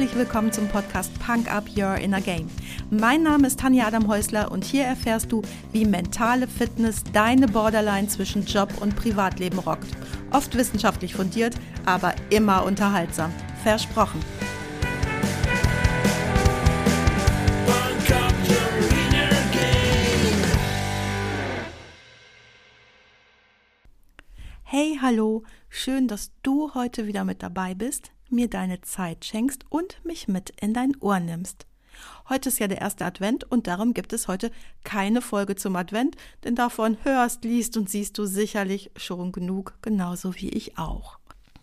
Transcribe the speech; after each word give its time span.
herzlich 0.00 0.18
willkommen 0.18 0.50
zum 0.50 0.66
Podcast 0.66 1.12
Punk 1.18 1.52
Up 1.52 1.64
Your 1.76 1.96
Inner 1.96 2.22
Game. 2.22 2.48
Mein 2.88 3.22
Name 3.22 3.46
ist 3.46 3.60
Tanja 3.60 3.86
Adam 3.86 4.08
Häusler 4.08 4.50
und 4.50 4.64
hier 4.64 4.84
erfährst 4.84 5.30
du, 5.30 5.42
wie 5.72 5.84
mentale 5.84 6.48
Fitness 6.48 7.04
deine 7.12 7.46
Borderline 7.46 8.08
zwischen 8.08 8.46
Job 8.46 8.72
und 8.80 8.96
Privatleben 8.96 9.58
rockt. 9.58 9.88
Oft 10.30 10.56
wissenschaftlich 10.56 11.14
fundiert, 11.14 11.54
aber 11.84 12.14
immer 12.30 12.64
unterhaltsam. 12.64 13.30
Versprochen. 13.62 14.20
Hey, 24.62 24.98
hallo, 25.02 25.42
schön, 25.68 26.08
dass 26.08 26.32
du 26.42 26.72
heute 26.72 27.06
wieder 27.06 27.24
mit 27.24 27.42
dabei 27.42 27.74
bist 27.74 28.12
mir 28.30 28.48
deine 28.48 28.80
Zeit 28.82 29.24
schenkst 29.24 29.64
und 29.68 30.04
mich 30.04 30.28
mit 30.28 30.52
in 30.60 30.74
dein 30.74 30.96
Ohr 31.00 31.20
nimmst. 31.20 31.66
Heute 32.28 32.48
ist 32.48 32.58
ja 32.58 32.68
der 32.68 32.80
erste 32.80 33.04
Advent 33.04 33.44
und 33.44 33.66
darum 33.66 33.92
gibt 33.92 34.12
es 34.12 34.28
heute 34.28 34.50
keine 34.84 35.20
Folge 35.20 35.56
zum 35.56 35.76
Advent, 35.76 36.16
denn 36.44 36.54
davon 36.54 36.96
hörst, 37.02 37.44
liest 37.44 37.76
und 37.76 37.90
siehst 37.90 38.16
du 38.18 38.24
sicherlich 38.24 38.90
schon 38.96 39.32
genug, 39.32 39.74
genauso 39.82 40.34
wie 40.36 40.48
ich 40.48 40.78
auch. 40.78 41.18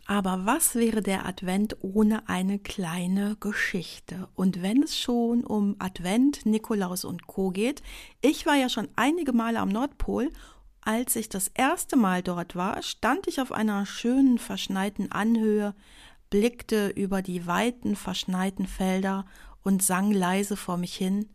Aber 0.05 0.45
was 0.45 0.75
wäre 0.75 1.01
der 1.01 1.25
Advent 1.25 1.77
ohne 1.81 2.29
eine 2.29 2.59
kleine 2.59 3.35
Geschichte? 3.39 4.29
Und 4.35 4.61
wenn 4.61 4.83
es 4.83 4.97
schon 4.97 5.43
um 5.43 5.75
Advent, 5.79 6.45
Nikolaus 6.45 7.03
und 7.03 7.27
Co 7.27 7.49
geht, 7.49 7.81
ich 8.21 8.45
war 8.45 8.55
ja 8.55 8.69
schon 8.69 8.87
einige 8.95 9.33
Male 9.33 9.59
am 9.59 9.69
Nordpol 9.69 10.29
als 10.87 11.17
ich 11.17 11.27
das 11.27 11.49
erste 11.49 11.97
Mal 11.97 12.23
dort 12.23 12.55
war, 12.55 12.81
stand 12.81 13.27
ich 13.27 13.41
auf 13.41 13.51
einer 13.51 13.85
schönen 13.85 14.37
verschneiten 14.37 15.11
Anhöhe 15.11 15.75
blickte 16.29 16.89
über 16.89 17.21
die 17.21 17.47
weiten, 17.47 17.95
verschneiten 17.95 18.67
Felder 18.67 19.25
und 19.63 19.83
sang 19.83 20.11
leise 20.11 20.55
vor 20.55 20.77
mich 20.77 20.95
hin 20.95 21.29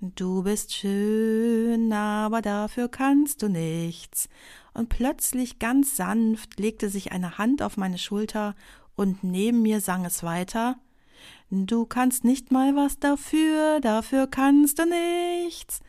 Du 0.00 0.42
bist 0.42 0.74
schön, 0.74 1.90
aber 1.90 2.42
dafür 2.42 2.88
kannst 2.88 3.40
du 3.42 3.48
nichts. 3.48 4.28
Und 4.74 4.90
plötzlich 4.90 5.58
ganz 5.58 5.96
sanft 5.96 6.60
legte 6.60 6.90
sich 6.90 7.12
eine 7.12 7.38
Hand 7.38 7.62
auf 7.62 7.78
meine 7.78 7.96
Schulter, 7.96 8.54
und 8.94 9.24
neben 9.24 9.62
mir 9.62 9.80
sang 9.80 10.04
es 10.04 10.22
weiter 10.22 10.76
Du 11.50 11.86
kannst 11.86 12.24
nicht 12.24 12.50
mal 12.50 12.74
was 12.74 12.98
dafür, 12.98 13.80
dafür 13.80 14.26
kannst 14.26 14.78
du 14.78 14.84
nichts. 14.84 15.80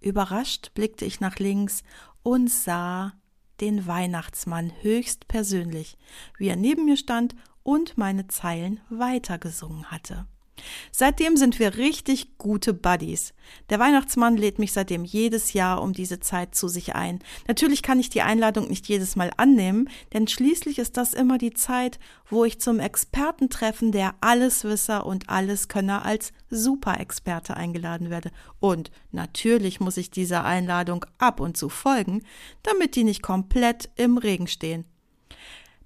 Überrascht 0.00 0.72
blickte 0.74 1.04
ich 1.04 1.20
nach 1.20 1.36
links 1.36 1.82
und 2.22 2.48
sah 2.48 3.12
den 3.60 3.86
Weihnachtsmann 3.86 4.72
höchst 4.80 5.28
persönlich, 5.28 5.96
wie 6.38 6.48
er 6.48 6.56
neben 6.56 6.84
mir 6.84 6.96
stand 6.96 7.34
und 7.62 7.98
meine 7.98 8.28
Zeilen 8.28 8.80
weitergesungen 8.90 9.90
hatte. 9.90 10.26
Seitdem 10.90 11.36
sind 11.36 11.58
wir 11.58 11.76
richtig 11.76 12.38
gute 12.38 12.74
Buddies. 12.74 13.32
Der 13.70 13.78
Weihnachtsmann 13.78 14.36
lädt 14.36 14.58
mich 14.58 14.72
seitdem 14.72 15.04
jedes 15.04 15.52
Jahr 15.52 15.82
um 15.82 15.92
diese 15.92 16.20
Zeit 16.20 16.54
zu 16.54 16.68
sich 16.68 16.94
ein. 16.94 17.20
Natürlich 17.48 17.82
kann 17.82 17.98
ich 17.98 18.10
die 18.10 18.22
Einladung 18.22 18.68
nicht 18.68 18.86
jedes 18.86 19.16
Mal 19.16 19.30
annehmen, 19.36 19.88
denn 20.12 20.28
schließlich 20.28 20.78
ist 20.78 20.96
das 20.96 21.14
immer 21.14 21.38
die 21.38 21.54
Zeit, 21.54 21.98
wo 22.28 22.44
ich 22.44 22.60
zum 22.60 22.80
Expertentreffen 22.80 23.92
der 23.92 24.14
Alleswisser 24.20 25.06
und 25.06 25.28
Alleskönner 25.28 26.04
als 26.04 26.32
Superexperte 26.50 27.56
eingeladen 27.56 28.10
werde. 28.10 28.30
Und 28.60 28.90
natürlich 29.10 29.80
muss 29.80 29.96
ich 29.96 30.10
dieser 30.10 30.44
Einladung 30.44 31.04
ab 31.18 31.40
und 31.40 31.56
zu 31.56 31.68
folgen, 31.68 32.22
damit 32.62 32.94
die 32.94 33.04
nicht 33.04 33.22
komplett 33.22 33.90
im 33.96 34.18
Regen 34.18 34.46
stehen. 34.46 34.84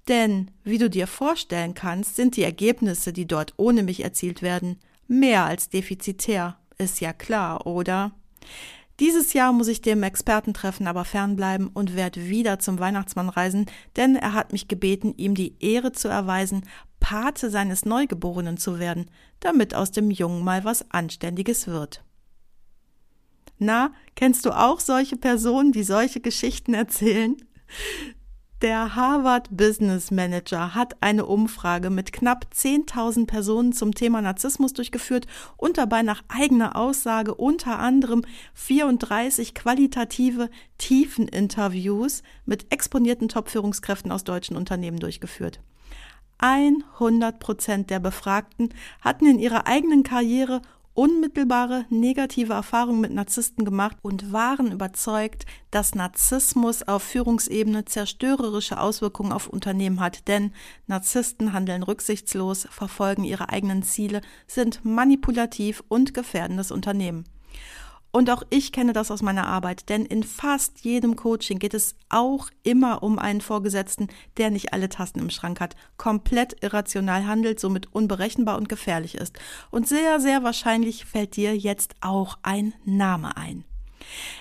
Denn, 0.07 0.51
wie 0.63 0.77
du 0.77 0.89
dir 0.89 1.07
vorstellen 1.07 1.73
kannst, 1.73 2.15
sind 2.15 2.37
die 2.37 2.43
Ergebnisse, 2.43 3.11
die 3.11 3.27
dort 3.27 3.53
ohne 3.57 3.83
mich 3.83 4.03
erzielt 4.03 4.41
werden, 4.41 4.77
mehr 5.07 5.45
als 5.45 5.69
defizitär. 5.69 6.57
Ist 6.77 7.01
ja 7.01 7.11
klar, 7.11 7.65
oder? 7.65 8.11
Dieses 8.99 9.33
Jahr 9.33 9.53
muss 9.53 9.67
ich 9.67 9.81
dem 9.81 10.01
Expertentreffen 10.01 10.87
aber 10.87 11.05
fernbleiben 11.05 11.67
und 11.67 11.95
werde 11.95 12.29
wieder 12.29 12.57
zum 12.57 12.79
Weihnachtsmann 12.79 13.29
reisen, 13.29 13.67
denn 13.95 14.15
er 14.15 14.33
hat 14.33 14.53
mich 14.53 14.67
gebeten, 14.67 15.13
ihm 15.17 15.35
die 15.35 15.55
Ehre 15.59 15.91
zu 15.91 16.07
erweisen, 16.07 16.63
Pate 16.99 17.51
seines 17.51 17.85
Neugeborenen 17.85 18.57
zu 18.57 18.79
werden, 18.79 19.09
damit 19.39 19.75
aus 19.75 19.91
dem 19.91 20.09
Jungen 20.09 20.43
mal 20.43 20.63
was 20.63 20.89
Anständiges 20.89 21.67
wird. 21.67 22.03
Na, 23.59 23.91
kennst 24.15 24.45
du 24.45 24.51
auch 24.51 24.79
solche 24.79 25.17
Personen, 25.17 25.71
die 25.71 25.83
solche 25.83 26.19
Geschichten 26.19 26.73
erzählen? 26.73 27.37
Der 28.63 28.95
Harvard 28.95 29.55
Business 29.55 30.09
Manager 30.09 30.73
hat 30.73 30.95
eine 30.99 31.27
Umfrage 31.27 31.91
mit 31.91 32.11
knapp 32.11 32.47
10.000 32.55 33.27
Personen 33.27 33.71
zum 33.71 33.93
Thema 33.93 34.19
Narzissmus 34.19 34.73
durchgeführt 34.73 35.27
und 35.57 35.77
dabei 35.77 36.01
nach 36.01 36.23
eigener 36.27 36.75
Aussage 36.75 37.35
unter 37.35 37.77
anderem 37.77 38.25
34 38.55 39.53
qualitative 39.53 40.49
Tiefeninterviews 40.79 42.23
mit 42.47 42.73
exponierten 42.73 43.29
Top-Führungskräften 43.29 44.11
aus 44.11 44.23
deutschen 44.23 44.57
Unternehmen 44.57 44.97
durchgeführt. 44.97 45.59
100 46.39 47.39
Prozent 47.39 47.91
der 47.91 47.99
Befragten 47.99 48.69
hatten 49.01 49.27
in 49.27 49.37
ihrer 49.37 49.67
eigenen 49.67 50.01
Karriere 50.01 50.63
unmittelbare 50.97 51.85
negative 51.91 52.53
Erfahrungen 52.53 53.01
mit 53.01 53.13
Narzissten 53.13 53.65
gemacht 53.65 53.97
und 54.01 54.33
waren 54.33 54.71
überzeugt, 54.71 55.45
dass 55.69 55.93
Narzissmus 55.93 56.81
auf 56.81 57.03
Führungsebene 57.03 57.85
zerstörerische 57.85 58.79
Auswirkungen 58.79 59.31
auf 59.31 59.47
Unternehmen 59.47 59.99
hat, 59.99 60.27
denn 60.27 60.53
Narzissten 60.87 61.53
handeln 61.53 61.83
rücksichtslos, 61.83 62.67
verfolgen 62.71 63.25
ihre 63.25 63.49
eigenen 63.49 63.83
Ziele, 63.83 64.21
sind 64.47 64.83
manipulativ 64.83 65.83
und 65.87 66.15
gefährden 66.15 66.57
das 66.57 66.71
Unternehmen. 66.71 67.25
Und 68.11 68.29
auch 68.29 68.43
ich 68.49 68.71
kenne 68.71 68.93
das 68.93 69.11
aus 69.11 69.21
meiner 69.21 69.47
Arbeit, 69.47 69.89
denn 69.89 70.05
in 70.05 70.23
fast 70.23 70.79
jedem 70.81 71.15
Coaching 71.15 71.59
geht 71.59 71.73
es 71.73 71.95
auch 72.09 72.49
immer 72.63 73.03
um 73.03 73.19
einen 73.19 73.41
Vorgesetzten, 73.41 74.07
der 74.37 74.49
nicht 74.49 74.73
alle 74.73 74.89
Tasten 74.89 75.19
im 75.19 75.29
Schrank 75.29 75.59
hat, 75.59 75.75
komplett 75.97 76.63
irrational 76.63 77.27
handelt, 77.27 77.59
somit 77.59 77.93
unberechenbar 77.93 78.57
und 78.57 78.69
gefährlich 78.69 79.15
ist. 79.15 79.37
Und 79.71 79.87
sehr, 79.87 80.19
sehr 80.19 80.43
wahrscheinlich 80.43 81.05
fällt 81.05 81.35
dir 81.35 81.55
jetzt 81.55 81.95
auch 82.01 82.37
ein 82.43 82.73
Name 82.85 83.35
ein. 83.37 83.65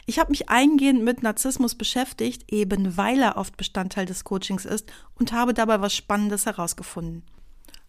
Ich 0.06 0.18
habe 0.18 0.30
mich 0.30 0.48
eingehend 0.48 1.02
mit 1.02 1.22
Narzissmus 1.22 1.74
beschäftigt, 1.74 2.52
eben 2.52 2.96
weil 2.96 3.20
er 3.20 3.36
oft 3.36 3.56
Bestandteil 3.56 4.06
des 4.06 4.24
Coachings 4.24 4.64
ist 4.64 4.90
und 5.18 5.32
habe 5.32 5.54
dabei 5.54 5.80
was 5.80 5.94
Spannendes 5.94 6.46
herausgefunden. 6.46 7.24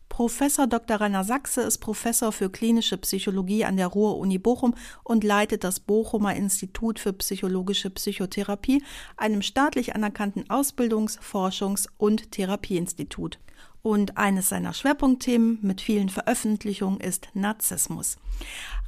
Professor 0.10 0.68
Dr. 0.68 0.98
Rainer 1.00 1.24
Sachse 1.24 1.62
ist 1.62 1.78
Professor 1.80 2.32
für 2.32 2.50
klinische 2.50 2.98
Psychologie 2.98 3.66
an 3.66 3.78
der 3.78 3.88
Ruhr-Uni 3.88 4.38
Bochum 4.40 4.74
und 5.04 5.24
leitet 5.24 5.64
das 5.64 5.80
Bochumer 5.80 6.36
Institut 6.36 7.00
für 7.00 7.14
psychologische 7.14 7.90
Psychotherapie, 7.90 8.84
einem 9.16 9.42
staatlich 9.42 9.96
anerkannten 9.96 10.50
Ausbildungs-, 10.50 11.20
Forschungs- 11.20 11.88
und 11.98 12.32
Therapieinstitut. 12.32 13.40
Und 13.84 14.18
eines 14.18 14.50
seiner 14.50 14.74
Schwerpunktthemen 14.74 15.60
mit 15.62 15.82
vielen 15.82 16.10
Veröffentlichungen 16.10 17.00
ist 17.00 17.30
Narzissmus. 17.34 18.18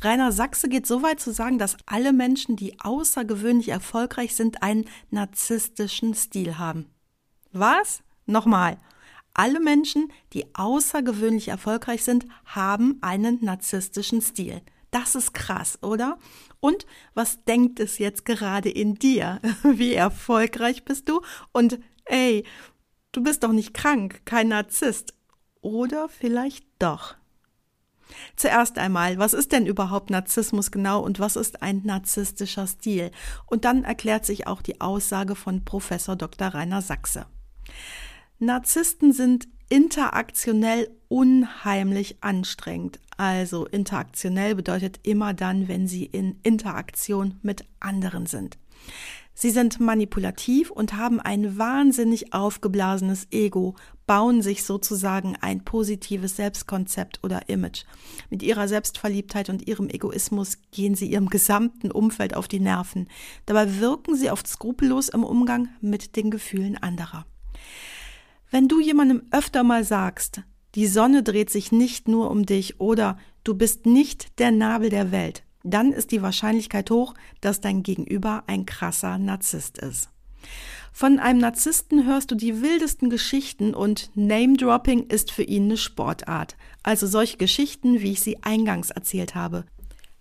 Rainer 0.02 0.31
Sachse 0.31 0.68
geht 0.68 0.88
so 0.88 1.03
weit 1.03 1.19
zu 1.19 1.31
sagen, 1.31 1.58
dass 1.58 1.78
alle 1.85 2.12
Menschen, 2.12 2.56
die 2.56 2.79
außergewöhnlich 2.79 3.69
erfolgreich 3.69 4.35
sind, 4.35 4.63
einen 4.63 4.85
narzisstischen 5.09 6.16
Stil 6.16 6.58
haben. 6.58 6.88
Was? 7.52 8.02
Nochmal. 8.25 8.78
Alle 9.39 9.61
Menschen, 9.61 10.11
die 10.33 10.53
außergewöhnlich 10.53 11.47
erfolgreich 11.47 12.03
sind, 12.03 12.25
haben 12.44 12.97
einen 13.00 13.41
narzisstischen 13.41 14.22
Stil. 14.22 14.61
Das 14.91 15.16
ist 15.16 15.33
krass, 15.33 15.79
oder? 15.81 16.17
Und 16.59 16.85
was 17.13 17.45
denkt 17.45 17.79
es 17.79 17.99
jetzt 17.99 18.25
gerade 18.25 18.69
in 18.69 18.95
dir? 18.95 19.39
Wie 19.63 19.94
erfolgreich 19.94 20.83
bist 20.83 21.07
du? 21.07 21.22
Und 21.53 21.79
ey, 22.03 22.44
du 23.14 23.23
bist 23.23 23.43
doch 23.43 23.53
nicht 23.53 23.73
krank, 23.73 24.23
kein 24.25 24.49
Narzisst. 24.49 25.14
Oder 25.61 26.09
vielleicht 26.09 26.66
doch. 26.78 27.16
Zuerst 28.35 28.78
einmal, 28.78 29.19
was 29.19 29.34
ist 29.34 29.53
denn 29.53 29.66
überhaupt 29.66 30.09
Narzissmus 30.09 30.69
genau 30.69 31.02
und 31.02 31.22
was 31.22 31.37
ist 31.37 31.64
ein 31.64 31.84
narzisstischer 31.85 32.67
Stil? 32.67 33.09
Und 33.46 33.64
dann 33.64 33.85
erklärt 33.85 34.25
sich 34.25 34.47
auch 34.47 34.61
die 34.61 34.81
Aussage 34.81 35.35
von 35.35 35.64
Professor 35.64 36.17
Dr. 36.17 36.49
Rainer 36.49 36.81
Sachse. 36.81 37.25
Narzissten 38.40 39.12
sind 39.12 39.47
interaktionell 39.70 40.90
unheimlich 41.09 42.18
anstrengend. 42.22 43.00
Also 43.18 43.66
interaktionell 43.66 44.56
bedeutet 44.56 45.00
immer 45.03 45.34
dann, 45.34 45.68
wenn 45.68 45.88
sie 45.88 46.06
in 46.06 46.40
Interaktion 46.44 47.38
mit 47.41 47.66
anderen 47.80 48.26
sind. 48.26 48.58
Sie 49.34 49.52
sind 49.52 49.80
manipulativ 49.80 50.70
und 50.70 50.96
haben 50.96 51.22
ein 51.22 51.58
wahnsinnig 51.58 52.34
aufgeblasenes 52.34 53.28
Ego, 53.32 53.76
bauen 54.06 54.41
sich 54.41 54.64
sozusagen 54.64 55.38
ein 55.40 55.64
positives 55.64 56.36
Selbstkonzept 56.36 57.24
oder 57.24 57.47
Image. 57.47 57.84
Mit 58.30 58.44
ihrer 58.44 58.68
Selbstverliebtheit 58.68 59.50
und 59.50 59.68
ihrem 59.68 59.90
Egoismus 59.90 60.58
gehen 60.72 60.96
sie 60.96 61.09
ihrem 61.09 61.30
gesamten 61.30 61.91
Umfeld 61.91 62.36
auf 62.36 62.50
die 62.50 62.59
Nerven. 62.59 63.08
Dabei 63.46 63.80
wirken 63.80 64.16
sie 64.16 64.30
oft 64.30 64.47
skrupellos 64.47 65.08
im 65.09 65.24
Umgang 65.24 65.70
mit 65.80 66.18
den 66.18 66.32
Gefühlen 66.32 66.78
anderer. 66.78 67.26
Wenn 68.51 68.67
du 68.67 68.79
jemandem 68.79 69.23
öfter 69.29 69.63
mal 69.63 69.84
sagst, 69.84 70.41
die 70.75 70.87
Sonne 70.87 71.22
dreht 71.22 71.51
sich 71.51 71.72
nicht 71.72 72.07
nur 72.07 72.31
um 72.31 72.46
dich 72.46 72.79
oder 72.79 73.17
du 73.43 73.53
bist 73.53 73.85
nicht 73.85 74.40
der 74.40 74.51
Nabel 74.51 74.90
der 74.90 75.11
Welt, 75.11 75.43
dann 75.63 75.91
ist 75.91 76.11
die 76.11 76.22
Wahrscheinlichkeit 76.22 76.90
hoch, 76.90 77.13
dass 77.41 77.61
dein 77.61 77.84
Gegenüber 77.84 78.43
ein 78.47 78.66
krasser 78.66 79.19
Narzisst 79.19 79.78
ist. 79.78 80.09
Von 80.91 81.19
einem 81.19 81.40
Narzissten 81.40 82.07
hörst 82.07 82.31
du 82.31 82.35
die 82.35 82.61
wildesten 82.61 83.11
Geschichten 83.11 83.75
und 83.75 84.09
Name-Dropping 84.16 85.07
ist 85.07 85.31
für 85.31 85.43
ihn 85.43 85.66
eine 85.66 85.78
Sportart. 85.78 86.55
Also 86.81 87.05
solche 87.05 87.37
Geschichten, 87.37 88.02
wie 88.02 88.13
ich 88.13 88.22
sie 88.22 88.41
eingangs 88.41 88.90
erzählt 88.90 89.35
habe. 89.35 89.66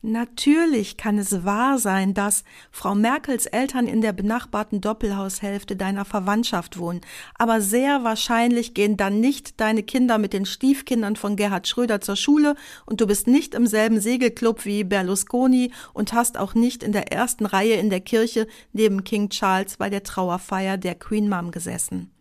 Natürlich 0.00 0.96
kann 0.96 1.18
es 1.18 1.44
wahr 1.44 1.76
sein, 1.80 2.14
dass 2.14 2.44
Frau 2.70 2.94
Merkels 2.94 3.46
Eltern 3.46 3.88
in 3.88 4.00
der 4.00 4.12
benachbarten 4.12 4.80
Doppelhaushälfte 4.80 5.74
deiner 5.74 6.04
Verwandtschaft 6.04 6.78
wohnen, 6.78 7.00
aber 7.34 7.60
sehr 7.60 8.04
wahrscheinlich 8.04 8.74
gehen 8.74 8.96
dann 8.96 9.18
nicht 9.18 9.60
deine 9.60 9.82
Kinder 9.82 10.18
mit 10.18 10.32
den 10.32 10.46
Stiefkindern 10.46 11.16
von 11.16 11.34
Gerhard 11.34 11.66
Schröder 11.66 12.00
zur 12.00 12.14
Schule 12.14 12.54
und 12.86 13.00
du 13.00 13.08
bist 13.08 13.26
nicht 13.26 13.54
im 13.54 13.66
selben 13.66 14.00
Segelclub 14.00 14.64
wie 14.64 14.84
Berlusconi 14.84 15.72
und 15.94 16.12
hast 16.12 16.38
auch 16.38 16.54
nicht 16.54 16.84
in 16.84 16.92
der 16.92 17.10
ersten 17.10 17.44
Reihe 17.44 17.74
in 17.74 17.90
der 17.90 18.00
Kirche 18.00 18.46
neben 18.72 19.02
King 19.02 19.30
Charles 19.30 19.78
bei 19.78 19.90
der 19.90 20.04
Trauerfeier 20.04 20.76
der 20.76 20.94
Queen 20.94 21.28
Mom 21.28 21.50
gesessen. 21.50 22.12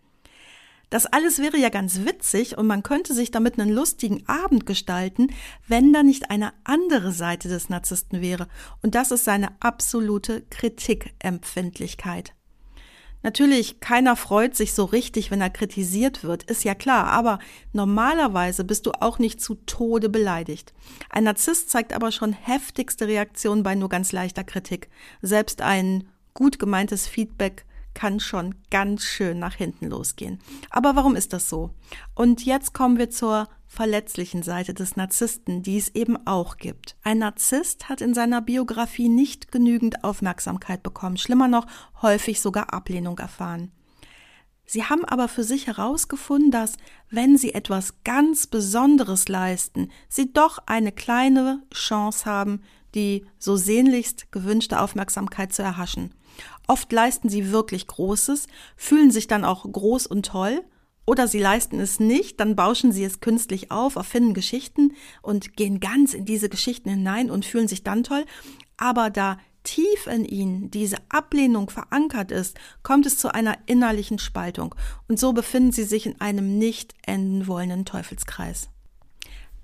Das 0.90 1.06
alles 1.06 1.40
wäre 1.40 1.58
ja 1.58 1.70
ganz 1.70 2.06
witzig 2.06 2.58
und 2.58 2.66
man 2.66 2.82
könnte 2.82 3.14
sich 3.14 3.30
damit 3.30 3.60
einen 3.60 3.72
lustigen 3.72 4.28
Abend 4.28 4.66
gestalten, 4.66 5.28
wenn 5.68 5.92
da 5.92 6.02
nicht 6.02 6.32
eine 6.32 6.54
andere 6.64 7.12
Seite 7.12 7.50
des 7.50 7.70
Narzissten 7.70 8.22
wäre. 8.22 8.48
Und 8.82 8.96
das 8.96 9.12
ist 9.12 9.26
seine 9.26 9.50
absolute 9.60 10.44
Kritikempfindlichkeit. 10.50 12.34
Natürlich, 13.24 13.82
keiner 13.82 14.16
freut 14.16 14.56
sich 14.56 14.74
so 14.74 14.86
richtig, 14.86 15.32
wenn 15.32 15.42
er 15.42 15.50
kritisiert 15.50 16.24
wird, 16.24 16.44
ist 16.44 16.64
ja 16.64 16.76
klar, 16.76 17.08
aber 17.08 17.40
normalerweise 17.74 18.64
bist 18.64 18.86
du 18.86 18.92
auch 18.92 19.20
nicht 19.20 19.42
zu 19.42 19.56
Tode 19.56 20.08
beleidigt. 20.08 20.74
Ein 21.10 21.26
Narzisst 21.26 21.70
zeigt 21.70 21.94
aber 21.94 22.12
schon 22.14 22.32
heftigste 22.32 23.08
Reaktionen 23.08 23.64
bei 23.64 23.76
nur 23.76 23.90
ganz 23.90 24.14
leichter 24.14 24.46
Kritik. 24.46 24.90
Selbst 25.22 25.62
ein 25.62 26.08
gut 26.34 26.60
gemeintes 26.60 27.08
Feedback 27.08 27.66
kann 27.98 28.20
schon 28.20 28.54
ganz 28.70 29.04
schön 29.06 29.40
nach 29.40 29.56
hinten 29.56 29.88
losgehen. 29.88 30.40
Aber 30.70 30.96
warum 30.96 31.16
ist 31.16 31.34
das 31.34 31.50
so? 31.50 31.72
Und 32.14 32.46
jetzt 32.46 32.72
kommen 32.76 33.00
wir 33.00 33.10
zur 33.10 33.50
verletzlichen 33.66 34.44
Seite 34.44 34.76
des 34.76 34.96
Narzissten, 34.96 35.64
die 35.64 35.78
es 35.78 35.96
eben 35.96 36.16
auch 36.28 36.58
gibt. 36.58 36.96
Ein 37.02 37.18
Narzisst 37.18 37.90
hat 37.90 38.02
in 38.02 38.14
seiner 38.14 38.40
Biografie 38.42 39.10
nicht 39.10 39.52
genügend 39.52 40.04
Aufmerksamkeit 40.04 40.84
bekommen, 40.84 41.18
schlimmer 41.18 41.48
noch, 41.48 41.66
häufig 42.04 42.40
sogar 42.40 42.72
Ablehnung 42.72 43.18
erfahren. 43.18 43.72
Sie 44.64 44.84
haben 44.84 45.04
aber 45.04 45.28
für 45.28 45.44
sich 45.44 45.66
herausgefunden, 45.66 46.52
dass, 46.52 46.74
wenn 47.10 47.36
sie 47.36 47.56
etwas 47.56 48.04
ganz 48.04 48.46
Besonderes 48.46 49.28
leisten, 49.28 49.90
sie 50.08 50.32
doch 50.34 50.60
eine 50.68 50.92
kleine 50.92 51.64
Chance 51.74 52.26
haben, 52.26 52.62
die 52.98 53.26
so 53.40 53.56
sehnlichst 53.56 54.32
gewünschte 54.32 54.82
Aufmerksamkeit 54.82 55.54
zu 55.54 55.62
erhaschen. 55.62 56.14
Oft 56.68 56.92
leisten 56.92 57.30
sie 57.30 57.52
wirklich 57.52 57.88
Großes, 57.88 58.48
fühlen 58.76 59.12
sich 59.12 59.28
dann 59.28 59.46
auch 59.46 59.64
groß 59.72 60.08
und 60.08 60.26
toll, 60.26 60.62
oder 61.06 61.30
sie 61.30 61.40
leisten 61.40 61.80
es 61.80 62.02
nicht, 62.02 62.42
dann 62.42 62.58
bauschen 62.58 62.92
sie 62.92 63.06
es 63.06 63.22
künstlich 63.22 63.72
auf, 63.72 63.96
erfinden 63.96 64.34
Geschichten 64.34 64.94
und 65.22 65.56
gehen 65.56 65.80
ganz 65.80 66.14
in 66.14 66.26
diese 66.26 66.50
Geschichten 66.50 66.90
hinein 66.90 67.32
und 67.32 67.46
fühlen 67.46 67.70
sich 67.70 67.84
dann 67.84 68.04
toll. 68.04 68.26
Aber 68.76 69.10
da 69.10 69.38
tief 69.64 70.08
in 70.08 70.26
ihnen 70.26 70.70
diese 70.70 70.98
Ablehnung 71.08 71.70
verankert 71.70 72.32
ist, 72.32 72.58
kommt 72.84 73.06
es 73.06 73.18
zu 73.18 73.34
einer 73.34 73.58
innerlichen 73.68 74.20
Spaltung. 74.20 74.76
Und 75.08 75.18
so 75.18 75.32
befinden 75.32 75.72
sie 75.72 75.86
sich 75.86 76.06
in 76.06 76.20
einem 76.20 76.58
nicht 76.58 76.94
enden 77.06 77.48
wollenden 77.48 77.86
Teufelskreis. 77.86 78.70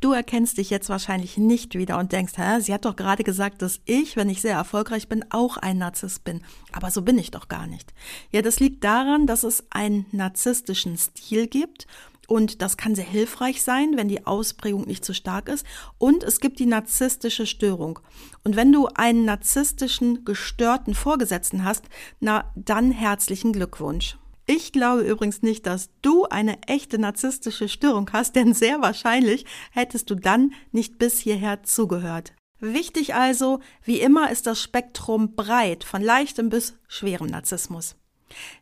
Du 0.03 0.11
erkennst 0.11 0.57
dich 0.57 0.69
jetzt 0.69 0.89
wahrscheinlich 0.89 1.37
nicht 1.37 1.75
wieder 1.75 1.97
und 1.97 2.11
denkst, 2.11 2.33
hä, 2.35 2.59
sie 2.59 2.73
hat 2.73 2.83
doch 2.83 2.97
gerade 2.97 3.23
gesagt, 3.23 3.61
dass 3.61 3.79
ich, 3.85 4.17
wenn 4.17 4.27
ich 4.27 4.41
sehr 4.41 4.57
erfolgreich 4.57 5.07
bin, 5.07 5.23
auch 5.29 5.55
ein 5.55 5.77
Narzisst 5.77 6.25
bin. 6.25 6.41
Aber 6.73 6.91
so 6.91 7.03
bin 7.03 7.17
ich 7.17 7.31
doch 7.31 7.47
gar 7.47 7.67
nicht. 7.67 7.93
Ja, 8.29 8.41
das 8.41 8.59
liegt 8.59 8.83
daran, 8.83 9.27
dass 9.27 9.43
es 9.43 9.63
einen 9.69 10.05
narzisstischen 10.11 10.97
Stil 10.97 11.47
gibt 11.47 11.87
und 12.27 12.61
das 12.61 12.75
kann 12.75 12.95
sehr 12.95 13.05
hilfreich 13.05 13.63
sein, 13.63 13.95
wenn 13.95 14.09
die 14.09 14.25
Ausprägung 14.25 14.85
nicht 14.87 15.05
zu 15.05 15.13
stark 15.13 15.47
ist. 15.47 15.65
Und 15.99 16.25
es 16.25 16.41
gibt 16.41 16.59
die 16.59 16.65
narzisstische 16.65 17.45
Störung. 17.45 17.99
Und 18.43 18.57
wenn 18.57 18.73
du 18.73 18.87
einen 18.87 19.23
narzisstischen, 19.23 20.25
gestörten 20.25 20.95
Vorgesetzten 20.95 21.63
hast, 21.63 21.85
na, 22.19 22.51
dann 22.57 22.91
herzlichen 22.91 23.53
Glückwunsch. 23.53 24.17
Ich 24.45 24.73
glaube 24.73 25.03
übrigens 25.03 25.41
nicht, 25.41 25.65
dass 25.65 25.89
du 26.01 26.25
eine 26.25 26.61
echte 26.63 26.99
narzisstische 26.99 27.69
Störung 27.69 28.09
hast, 28.11 28.35
denn 28.35 28.53
sehr 28.53 28.81
wahrscheinlich 28.81 29.45
hättest 29.71 30.09
du 30.09 30.15
dann 30.15 30.53
nicht 30.71 30.97
bis 30.97 31.19
hierher 31.19 31.63
zugehört. 31.63 32.33
Wichtig 32.59 33.15
also, 33.15 33.59
wie 33.83 33.99
immer 33.99 34.31
ist 34.31 34.47
das 34.47 34.61
Spektrum 34.61 35.35
breit, 35.35 35.83
von 35.83 36.01
leichtem 36.01 36.49
bis 36.49 36.77
schwerem 36.87 37.27
Narzissmus. 37.27 37.95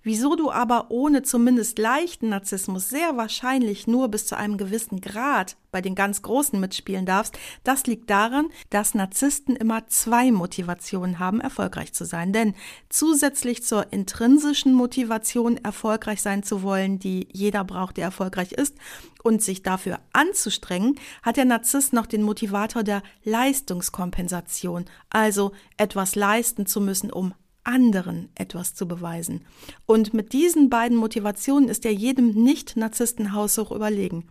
Wieso 0.04 0.36
du 0.36 0.52
aber 0.52 0.92
ohne 0.92 1.24
zumindest 1.24 1.78
leichten 1.78 2.30
Narzissmus 2.30 2.90
sehr 2.90 3.18
wahrscheinlich 3.18 3.88
nur 3.88 4.10
bis 4.10 4.26
zu 4.26 4.38
einem 4.38 4.58
gewissen 4.58 5.02
Grad 5.02 5.58
bei 5.72 5.82
den 5.82 5.96
ganz 5.96 6.22
Großen 6.22 6.60
mitspielen 6.60 7.06
darfst, 7.06 7.38
das 7.64 7.88
liegt 7.88 8.10
daran, 8.10 8.50
dass 8.70 8.94
Narzissten 8.94 9.56
immer 9.56 9.88
zwei 9.88 10.32
Motivationen 10.32 11.20
haben, 11.20 11.40
erfolgreich 11.40 11.94
zu 11.94 12.06
sein. 12.06 12.34
Denn 12.34 12.56
zusätzlich 12.90 13.64
zur 13.64 13.92
intrinsischen 13.94 14.74
Motivation, 14.74 15.58
erfolgreich 15.58 16.22
sein 16.22 16.44
zu 16.44 16.62
wollen, 16.62 17.00
die 17.00 17.28
jeder 17.32 17.64
braucht, 17.64 17.98
der 17.98 18.06
erfolgreich 18.06 18.52
ist, 18.52 18.76
und 19.24 19.42
sich 19.42 19.62
dafür 19.62 20.00
anzustrengen, 20.14 20.96
hat 21.22 21.38
der 21.38 21.46
Narzisst 21.46 21.94
noch 21.94 22.08
den 22.08 22.24
Motivator 22.24 22.84
der 22.84 23.04
Leistungskompensation, 23.24 24.86
also 25.10 25.52
etwas 25.78 26.16
leisten 26.16 26.66
zu 26.66 26.82
müssen, 26.82 27.12
um 27.12 27.34
anderen 27.63 28.30
etwas 28.36 28.74
zu 28.74 28.88
beweisen. 28.88 29.46
Und 29.86 30.13
mit 30.13 30.34
diesen 30.34 30.69
beiden 30.69 30.98
Motivationen 30.98 31.69
ist 31.69 31.86
er 31.86 31.94
jedem 31.94 32.31
Nicht-Narzissten 32.31 33.34
haushoch 33.34 33.72
überlegen. 33.72 34.28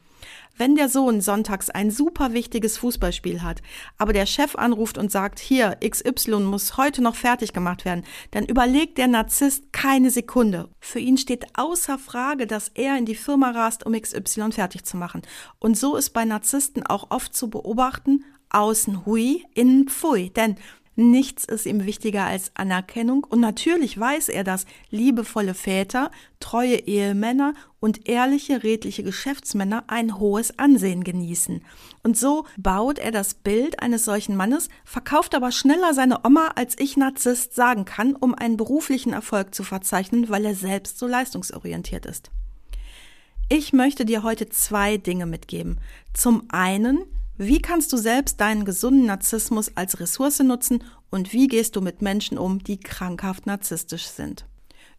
Wenn 0.56 0.77
der 0.77 0.91
Sohn 0.91 1.23
sonntags 1.23 1.71
ein 1.71 1.91
super 1.91 2.35
wichtiges 2.35 2.77
Fußballspiel 2.79 3.43
hat, 3.43 3.62
aber 3.97 4.12
der 4.12 4.27
Chef 4.27 4.56
anruft 4.56 4.99
und 4.99 5.11
sagt, 5.11 5.38
hier, 5.38 5.79
XY 5.82 6.41
muss 6.41 6.77
heute 6.77 7.03
noch 7.03 7.15
fertig 7.15 7.53
gemacht 7.53 7.85
werden, 7.85 8.05
dann 8.32 8.44
überlegt 8.44 8.99
der 8.99 9.09
Narzisst 9.09 9.73
keine 9.73 10.11
Sekunde. 10.11 10.69
Für 10.79 10.99
ihn 10.99 11.17
steht 11.17 11.47
außer 11.55 11.99
Frage, 11.99 12.47
dass 12.47 12.69
er 12.75 12.99
in 12.99 13.06
die 13.06 13.15
Firma 13.15 13.50
rast, 13.50 13.87
um 13.87 13.99
XY 13.99 14.53
fertig 14.53 14.84
zu 14.84 14.99
machen. 14.99 15.22
Und 15.58 15.79
so 15.79 15.96
ist 15.96 16.10
bei 16.10 16.27
Narzissten 16.27 16.84
auch 16.84 17.10
oft 17.10 17.34
zu 17.34 17.49
beobachten, 17.49 18.25
außen 18.51 19.06
hui, 19.06 19.46
innen 19.55 19.89
pfui. 19.89 20.31
Denn 20.31 20.56
Nichts 21.01 21.47
ist 21.47 21.65
ihm 21.65 21.87
wichtiger 21.87 22.27
als 22.27 22.51
Anerkennung 22.57 23.25
und 23.25 23.41
natürlich 23.41 23.99
weiß 23.99 24.29
er, 24.29 24.45
dass 24.45 24.67
liebevolle 24.91 25.55
Väter, 25.55 26.11
treue 26.41 26.75
Ehemänner 26.77 27.55
und 27.81 28.07
ehrliche, 28.07 28.63
redliche 28.63 29.03
Geschäftsmänner 29.03 29.85
ein 29.87 30.19
hohes 30.19 30.59
Ansehen 30.59 31.03
genießen. 31.03 31.65
Und 32.03 32.19
so 32.19 32.45
baut 32.59 32.99
er 32.99 33.13
das 33.13 33.33
Bild 33.33 33.81
eines 33.81 34.05
solchen 34.05 34.37
Mannes, 34.37 34.69
verkauft 34.85 35.35
aber 35.35 35.53
schneller 35.53 35.95
seine 35.95 36.23
Oma, 36.23 36.49
als 36.55 36.77
ich 36.79 36.99
Narzisst 36.99 37.55
sagen 37.55 37.87
kann, 37.87 38.15
um 38.15 38.35
einen 38.35 38.59
beruflichen 38.59 39.15
Erfolg 39.15 39.55
zu 39.55 39.65
verzeichnen, 39.65 40.29
weil 40.29 40.45
er 40.45 40.55
selbst 40.55 40.99
so 40.99 41.07
leistungsorientiert 41.07 42.05
ist. 42.05 42.31
Ich 43.49 43.73
möchte 43.73 44.05
dir 44.05 44.23
heute 44.23 44.51
zwei 44.51 44.99
Dinge 44.99 45.25
mitgeben. 45.25 45.81
Zum 46.13 46.43
einen, 46.51 47.07
wie 47.41 47.63
kannst 47.63 47.91
du 47.94 47.97
selbst 47.97 48.39
deinen 48.39 48.67
gesunden 48.67 49.06
Narzissmus 49.06 49.75
als 49.75 49.99
Ressource 49.99 50.41
nutzen 50.41 50.85
und 51.09 51.32
wie 51.32 51.47
gehst 51.47 51.75
du 51.75 51.81
mit 51.81 52.03
Menschen 52.03 52.37
um, 52.37 52.63
die 52.63 52.79
krankhaft 52.79 53.47
narzisstisch 53.47 54.09
sind? 54.09 54.44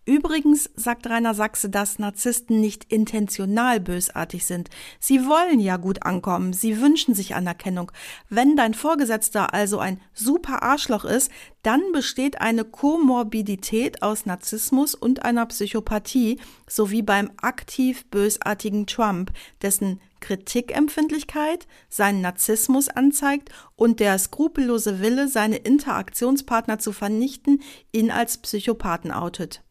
Übrigens 0.06 0.68
sagt 0.76 1.08
Rainer 1.08 1.36
Sachse, 1.36 1.70
dass 1.70 2.00
Narzissten 2.00 2.60
nicht 2.60 2.92
intentional 2.92 3.80
bösartig 3.80 4.48
sind. 4.48 4.72
Sie 5.00 5.28
wollen 5.28 5.60
ja 5.60 5.78
gut 5.78 6.02
ankommen, 6.04 6.54
sie 6.54 6.82
wünschen 6.82 7.14
sich 7.14 7.36
Anerkennung. 7.36 7.92
Wenn 8.28 8.56
dein 8.56 8.74
Vorgesetzter 8.74 9.54
also 9.54 9.78
ein 9.78 10.02
super 10.12 10.64
Arschloch 10.64 11.06
ist, 11.06 11.30
dann 11.62 11.82
besteht 11.94 12.42
eine 12.42 12.66
Komorbidität 12.66 14.02
aus 14.02 14.26
Narzissmus 14.26 14.96
und 14.96 15.24
einer 15.24 15.46
Psychopathie, 15.46 16.40
sowie 16.68 17.04
beim 17.04 17.30
aktiv 17.40 18.06
bösartigen 18.10 18.88
Trump, 18.88 19.32
dessen 19.62 20.02
Kritikempfindlichkeit 20.20 21.68
seinen 21.90 22.22
Narzissmus 22.22 22.90
anzeigt 22.90 23.50
und 23.76 24.00
der 24.00 24.18
skrupellose 24.18 25.00
Wille, 25.00 25.28
seine 25.28 25.58
Interaktionspartner 25.58 26.80
zu 26.80 26.92
vernichten, 26.92 27.62
ihn 27.92 28.10
als 28.10 28.40
Psychopathen 28.40 29.12
outet. 29.12 29.62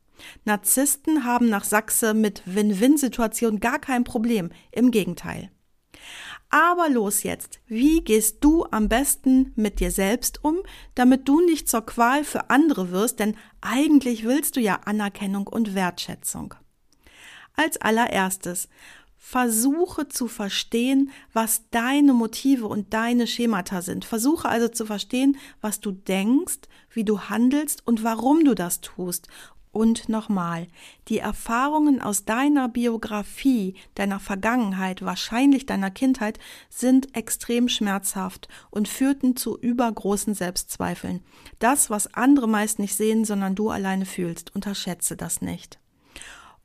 Narzissten 0.45 1.25
haben 1.25 1.49
nach 1.49 1.65
Sachse 1.65 2.15
mit 2.15 2.43
Win-Win-Situationen 2.47 3.61
gar 3.61 3.79
kein 3.79 4.05
Problem, 4.05 4.51
im 4.73 4.91
Gegenteil. 4.91 5.51
Aber 6.51 6.89
los 6.89 7.23
jetzt, 7.23 7.61
wie 7.67 8.03
gehst 8.03 8.39
du 8.41 8.67
am 8.71 8.89
besten 8.89 9.53
mit 9.55 9.79
dir 9.79 9.93
selbst 9.93 10.45
um, 10.45 10.59
damit 10.97 11.29
du 11.29 11.41
nicht 11.41 11.69
zur 11.69 11.87
Qual 11.87 12.25
für 12.25 12.51
andere 12.51 12.91
wirst, 12.91 13.21
denn 13.21 13.37
eigentlich 13.61 14.25
willst 14.25 14.57
du 14.57 14.61
ja 14.61 14.81
Anerkennung 14.85 15.47
und 15.47 15.75
Wertschätzung. 15.75 16.55
Als 17.55 17.81
allererstes, 17.81 18.69
Versuche 19.23 20.09
zu 20.09 20.29
verstehen, 20.29 21.13
was 21.35 21.69
deine 21.71 22.15
Motive 22.15 22.67
und 22.67 22.95
deine 22.95 23.27
Schemata 23.27 23.83
sind. 23.83 24.07
Versuche 24.07 24.49
also 24.49 24.67
zu 24.67 24.87
verstehen, 24.87 25.37
was 25.61 25.79
du 25.79 25.93
denkst, 25.93 26.61
wie 26.91 27.05
du 27.05 27.21
handelst 27.21 27.87
und 27.87 28.03
warum 28.03 28.45
du 28.45 28.55
das 28.55 28.81
tust. 28.81 29.29
Und 29.73 30.09
nochmal, 30.09 30.67
die 31.07 31.19
Erfahrungen 31.19 32.01
aus 32.01 32.25
deiner 32.25 32.69
Biografie, 32.69 33.75
deiner 33.95 34.19
Vergangenheit, 34.19 35.03
wahrscheinlich 35.03 35.65
deiner 35.65 35.93
Kindheit, 35.93 36.41
sind 36.69 37.17
extrem 37.17 37.69
schmerzhaft 37.69 38.49
und 38.71 38.89
führten 38.89 39.37
zu 39.37 39.57
übergroßen 39.57 40.35
Selbstzweifeln. 40.35 41.23
Das, 41.61 41.89
was 41.89 42.13
andere 42.15 42.49
meist 42.49 42.81
nicht 42.81 42.97
sehen, 42.97 43.25
sondern 43.25 43.55
du 43.55 43.71
alleine 43.71 44.07
fühlst, 44.07 44.53
unterschätze 44.55 45.17
das 45.17 45.41
nicht. 45.41 45.79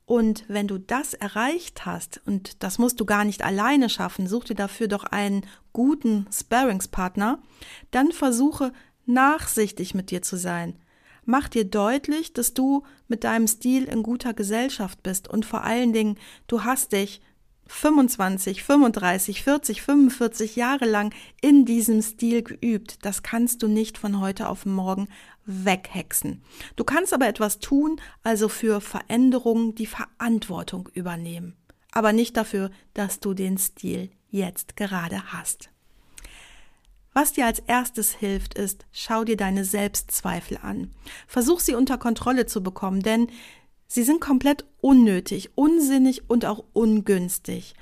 Und 0.07 0.45
wenn 0.47 0.67
du 0.67 0.79
das 0.79 1.13
erreicht 1.13 1.85
hast, 1.85 2.21
und 2.25 2.63
das 2.63 2.77
musst 2.79 2.99
du 2.99 3.05
gar 3.05 3.23
nicht 3.23 3.43
alleine 3.43 3.89
schaffen, 3.89 4.27
such 4.27 4.45
dir 4.45 4.55
dafür 4.55 4.87
doch 4.87 5.03
einen 5.03 5.45
guten 5.73 6.27
Sparringspartner, 6.31 7.39
dann 7.91 8.11
versuche 8.11 8.71
nachsichtig 9.05 9.93
mit 9.93 10.11
dir 10.11 10.21
zu 10.21 10.37
sein. 10.37 10.79
Mach 11.25 11.49
dir 11.49 11.65
deutlich, 11.65 12.33
dass 12.33 12.53
du 12.53 12.83
mit 13.07 13.23
deinem 13.23 13.47
Stil 13.47 13.85
in 13.85 14.03
guter 14.03 14.33
Gesellschaft 14.33 15.01
bist 15.03 15.27
und 15.27 15.45
vor 15.45 15.63
allen 15.63 15.91
Dingen, 15.91 16.17
du 16.47 16.63
hast 16.63 16.91
dich 16.91 17.21
25, 17.67 18.63
35, 18.63 19.43
40, 19.43 19.81
45 19.81 20.55
Jahre 20.55 20.85
lang 20.85 21.13
in 21.41 21.65
diesem 21.65 22.01
Stil 22.03 22.43
geübt. 22.43 23.03
Das 23.03 23.23
kannst 23.23 23.63
du 23.63 23.67
nicht 23.67 23.97
von 23.97 24.21
heute 24.21 24.49
auf 24.49 24.67
morgen 24.67 25.07
weghexen. 25.45 26.43
Du 26.75 26.83
kannst 26.83 27.13
aber 27.13 27.27
etwas 27.27 27.59
tun, 27.59 27.99
also 28.23 28.49
für 28.49 28.81
Veränderungen 28.81 29.73
die 29.73 29.87
Verantwortung 29.87 30.89
übernehmen. 30.93 31.55
Aber 31.91 32.13
nicht 32.13 32.37
dafür, 32.37 32.69
dass 32.93 33.19
du 33.19 33.33
den 33.33 33.57
Stil 33.57 34.11
jetzt 34.29 34.75
gerade 34.75 35.33
hast. 35.33 35.69
Was 37.17 37.31
dir 37.31 37.45
als 37.45 37.59
erstes 37.59 38.11
hilft, 38.13 38.55
ist, 38.55 38.85
schau 38.91 39.23
dir 39.23 39.37
deine 39.37 39.63
Selbstzweifel 39.63 40.59
an. 40.61 40.91
Versuch 41.27 41.61
sie 41.61 41.73
unter 41.73 41.97
Kontrolle 41.97 42.45
zu 42.45 42.61
bekommen, 42.61 43.01
denn 43.01 43.29
sie 43.87 44.03
sind 44.03 44.19
komplett 44.19 44.65
unnötig, 44.81 45.51
unsinnig 45.55 46.29
und 46.29 46.43
auch 46.43 46.65
ungünstig. 46.73 47.73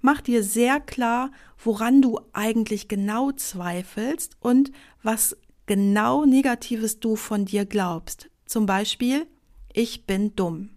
Mach 0.00 0.22
dir 0.22 0.42
sehr 0.42 0.80
klar, 0.80 1.32
woran 1.62 2.00
du 2.00 2.18
eigentlich 2.32 2.88
genau 2.88 3.30
zweifelst 3.30 4.38
und 4.40 4.72
was 5.02 5.36
genau 5.66 6.24
Negatives 6.24 6.98
du 6.98 7.14
von 7.14 7.44
dir 7.44 7.66
glaubst. 7.66 8.30
Zum 8.46 8.64
Beispiel, 8.64 9.26
ich 9.70 10.06
bin 10.06 10.34
dumm. 10.34 10.70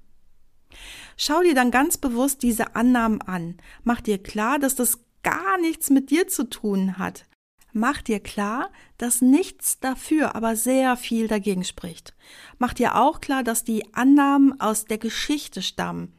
Schau 1.15 1.43
dir 1.43 1.55
dann 1.55 1.71
ganz 1.71 1.97
bewusst 1.97 2.43
diese 2.43 2.75
Annahmen 2.75 3.21
an. 3.21 3.55
Mach 3.85 4.01
dir 4.01 4.17
klar, 4.17 4.59
dass 4.59 4.75
das 4.75 4.99
gar 5.23 5.57
nichts 5.61 5.89
mit 5.89 6.11
dir 6.11 6.27
zu 6.27 6.49
tun 6.49 6.97
hat. 6.97 7.23
Mach 7.73 8.01
dir 8.01 8.19
klar, 8.19 8.69
dass 8.97 9.21
nichts 9.21 9.79
dafür, 9.79 10.35
aber 10.35 10.55
sehr 10.55 10.97
viel 10.97 11.27
dagegen 11.27 11.63
spricht. 11.63 12.13
Mach 12.59 12.73
dir 12.73 12.95
auch 12.95 13.21
klar, 13.21 13.43
dass 13.43 13.63
die 13.63 13.93
Annahmen 13.93 14.59
aus 14.59 14.85
der 14.85 14.97
Geschichte 14.97 15.61
stammen. 15.61 16.13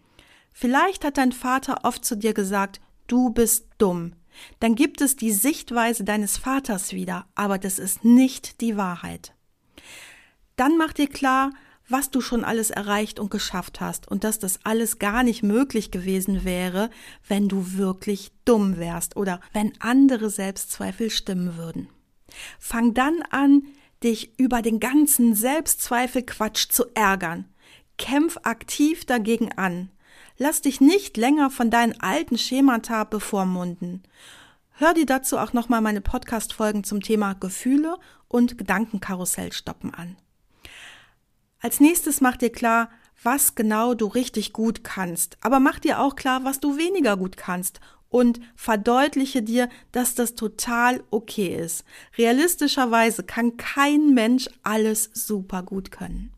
Vielleicht 0.53 1.05
hat 1.05 1.19
dein 1.19 1.33
Vater 1.33 1.85
oft 1.85 2.05
zu 2.05 2.17
dir 2.17 2.35
gesagt, 2.35 2.81
du 3.07 3.31
bist 3.31 3.67
dumm. 3.79 4.15
Dann 4.61 4.75
gibt 4.75 5.01
es 5.01 5.17
die 5.17 5.33
Sichtweise 5.33 6.05
deines 6.05 6.39
Vaters 6.39 6.93
wieder, 6.93 7.27
aber 7.35 7.59
das 7.59 7.79
ist 7.79 8.05
nicht 8.05 8.61
die 8.61 8.77
Wahrheit. 8.77 9.35
Dann 10.57 10.77
mach 10.79 10.93
dir 10.93 11.09
klar, 11.09 11.51
was 11.89 12.11
du 12.11 12.21
schon 12.21 12.45
alles 12.45 12.71
erreicht 12.71 13.19
und 13.19 13.31
geschafft 13.31 13.81
hast 13.81 14.09
und 14.09 14.25
dass 14.25 14.39
das 14.39 14.61
alles 14.65 14.99
gar 14.99 15.23
nicht 15.23 15.43
möglich 15.43 15.91
gewesen 15.91 16.45
wäre, 16.45 16.91
wenn 17.27 17.49
du 17.49 17.75
wirklich 17.75 18.33
dumm 18.45 18.77
wärst 18.79 19.17
oder 19.17 19.41
wenn 19.53 19.73
andere 19.81 20.31
Selbstzweifel 20.31 21.11
stimmen 21.11 21.57
würden. 21.57 21.89
Fang 22.59 22.95
dann 22.95 23.23
an, 23.31 23.63
dich 24.03 24.39
über 24.39 24.63
den 24.63 24.81
ganzen 24.81 25.35
Selbstzweifelquatsch 25.35 26.71
zu 26.71 26.87
ärgern. 26.95 27.47
Kämpf 27.99 28.39
aktiv 28.43 29.05
dagegen 29.05 29.53
an. 29.53 29.91
Lass 30.39 30.63
dich 30.63 30.81
nicht 30.81 31.17
länger 31.17 31.51
von 31.51 31.71
deinen 31.71 32.01
alten 32.01 32.39
Schemata 32.39 33.05
bevormunden. 33.05 34.03
Hör 34.73 34.95
dir 34.95 35.07
dazu 35.07 35.39
auch 35.39 35.53
nochmal 35.53 35.83
meine 35.83 36.01
Podcast-Folgen 36.01 36.85
zum 36.85 37.03
Thema 37.03 37.35
Gefühle 37.35 37.99
und 38.29 38.59
Gedankenkarussell 38.59 39.53
stoppen 39.53 39.95
an. 39.95 40.17
Als 41.63 41.79
nächstes 41.79 42.21
mach 42.21 42.37
dir 42.37 42.51
klar, 42.51 42.91
was 43.23 43.55
genau 43.55 43.95
du 43.95 44.07
richtig 44.07 44.53
gut 44.53 44.83
kannst, 44.83 45.39
aber 45.41 45.61
mach 45.61 45.79
dir 45.79 46.01
auch 46.01 46.17
klar, 46.17 46.43
was 46.43 46.59
du 46.59 46.77
weniger 46.77 47.17
gut 47.17 47.37
kannst 47.37 47.81
und 48.09 48.41
verdeutliche 48.57 49.43
dir, 49.43 49.69
dass 49.93 50.17
das 50.17 50.35
total 50.35 51.05
okay 51.11 51.55
ist. 51.57 51.85
Realistischerweise 52.19 53.23
kann 53.23 53.57
kein 53.57 54.13
Mensch 54.13 54.49
alles 54.65 55.09
super 55.15 55.63
gut 55.63 55.93
können. 55.93 56.33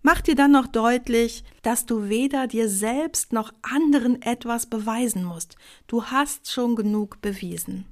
Mach 0.00 0.22
dir 0.22 0.34
dann 0.34 0.52
noch 0.52 0.68
deutlich, 0.68 1.44
dass 1.60 1.84
du 1.84 2.08
weder 2.08 2.46
dir 2.46 2.70
selbst 2.70 3.34
noch 3.34 3.52
anderen 3.60 4.22
etwas 4.22 4.64
beweisen 4.64 5.22
musst. 5.22 5.56
Du 5.86 6.06
hast 6.06 6.50
schon 6.50 6.76
genug 6.76 7.20
bewiesen. 7.20 7.84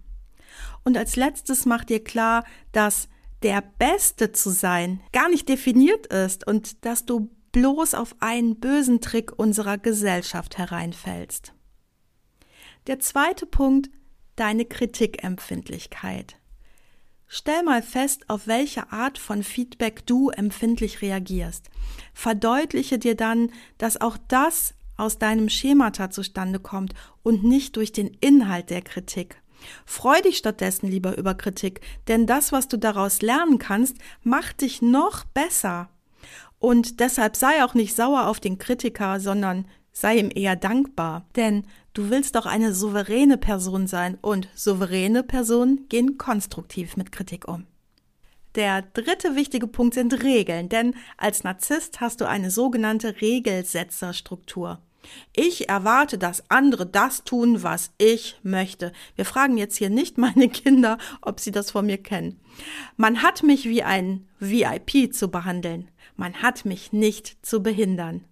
Und 0.82 0.96
als 0.96 1.16
letztes 1.16 1.66
mach 1.66 1.85
dir 1.85 2.02
klar, 2.02 2.44
dass 2.73 3.08
der 3.43 3.62
Beste 3.78 4.33
zu 4.33 4.50
sein 4.50 5.00
gar 5.12 5.28
nicht 5.28 5.49
definiert 5.49 6.07
ist 6.07 6.47
und 6.47 6.85
dass 6.85 7.05
du 7.05 7.31
bloß 7.52 7.95
auf 7.95 8.16
einen 8.21 8.61
bösen 8.61 9.00
Trick 9.00 9.38
unserer 9.38 9.78
Gesellschaft 9.78 10.59
hereinfällst. 10.59 11.55
Der 12.87 12.99
zweite 13.00 13.47
Punkt, 13.47 13.90
deine 14.37 14.64
Kritikempfindlichkeit. 14.64 16.37
Stell 17.26 17.62
mal 17.64 17.83
fest, 17.83 18.28
auf 18.28 18.47
welche 18.47 18.93
Art 18.93 19.19
von 19.19 19.43
Feedback 19.43 20.07
du 20.07 20.31
empfindlich 20.31 21.02
reagierst. 21.02 21.71
Verdeutliche 22.14 22.99
dir 22.99 23.16
dann, 23.16 23.50
dass 23.78 24.00
auch 24.00 24.16
das 24.28 24.75
aus 24.97 25.19
deinem 25.19 25.49
Schemata 25.49 26.11
zustande 26.11 26.61
kommt 26.61 26.95
und 27.23 27.43
nicht 27.43 27.76
durch 27.76 27.93
den 27.93 28.09
Inhalt 28.21 28.71
der 28.71 28.83
Kritik. 28.83 29.43
Freu 29.84 30.20
dich 30.22 30.38
stattdessen 30.38 30.88
lieber 30.88 31.16
über 31.16 31.34
Kritik, 31.34 31.80
denn 32.08 32.26
das, 32.26 32.52
was 32.52 32.68
du 32.68 32.76
daraus 32.76 33.22
lernen 33.22 33.58
kannst, 33.58 33.96
macht 34.22 34.60
dich 34.60 34.82
noch 34.82 35.25
besser. 35.25 35.88
Und 36.58 37.00
deshalb 37.00 37.36
sei 37.36 37.64
auch 37.64 37.75
nicht 37.75 37.94
sauer 37.94 38.26
auf 38.26 38.40
den 38.40 38.58
Kritiker, 38.58 39.20
sondern 39.20 39.66
sei 39.92 40.18
ihm 40.18 40.30
eher 40.34 40.56
dankbar, 40.56 41.26
denn 41.36 41.64
du 41.94 42.10
willst 42.10 42.34
doch 42.34 42.46
eine 42.46 42.75
souveräne 42.75 43.38
Person 43.38 43.86
sein 43.86 44.18
und 44.20 44.48
souveräne 44.54 45.22
Personen 45.22 45.88
gehen 45.88 46.18
konstruktiv 46.18 46.96
mit 46.96 47.12
Kritik 47.12 47.48
um. 47.48 47.66
Der 48.56 48.82
dritte 48.82 49.36
wichtige 49.36 49.66
Punkt 49.66 49.94
sind 49.94 50.22
Regeln, 50.22 50.70
denn 50.70 50.94
als 51.18 51.44
Narzisst 51.44 52.00
hast 52.00 52.22
du 52.22 52.28
eine 52.28 52.50
sogenannte 52.50 53.20
Regelsetzerstruktur. 53.20 54.80
Ich 55.34 55.68
erwarte, 55.68 56.18
dass 56.18 56.50
andere 56.50 56.86
das 56.86 57.25
tun, 57.25 57.62
was 57.62 57.90
ich 57.98 58.38
möchte. 58.42 58.92
Wir 59.14 59.25
fragen 59.25 59.56
jetzt 59.56 59.76
hier 59.76 59.90
nicht 59.90 60.18
meine 60.18 60.48
Kinder, 60.48 60.98
ob 61.22 61.40
sie 61.40 61.52
das 61.52 61.70
von 61.70 61.86
mir 61.86 61.98
kennen. 61.98 62.40
Man 62.96 63.22
hat 63.22 63.42
mich 63.42 63.68
wie 63.68 63.82
ein 63.82 64.26
VIP 64.38 65.12
zu 65.14 65.28
behandeln. 65.28 65.88
Man 66.16 66.42
hat 66.42 66.64
mich 66.64 66.92
nicht 66.92 67.36
zu 67.44 67.62
behindern. 67.62 68.25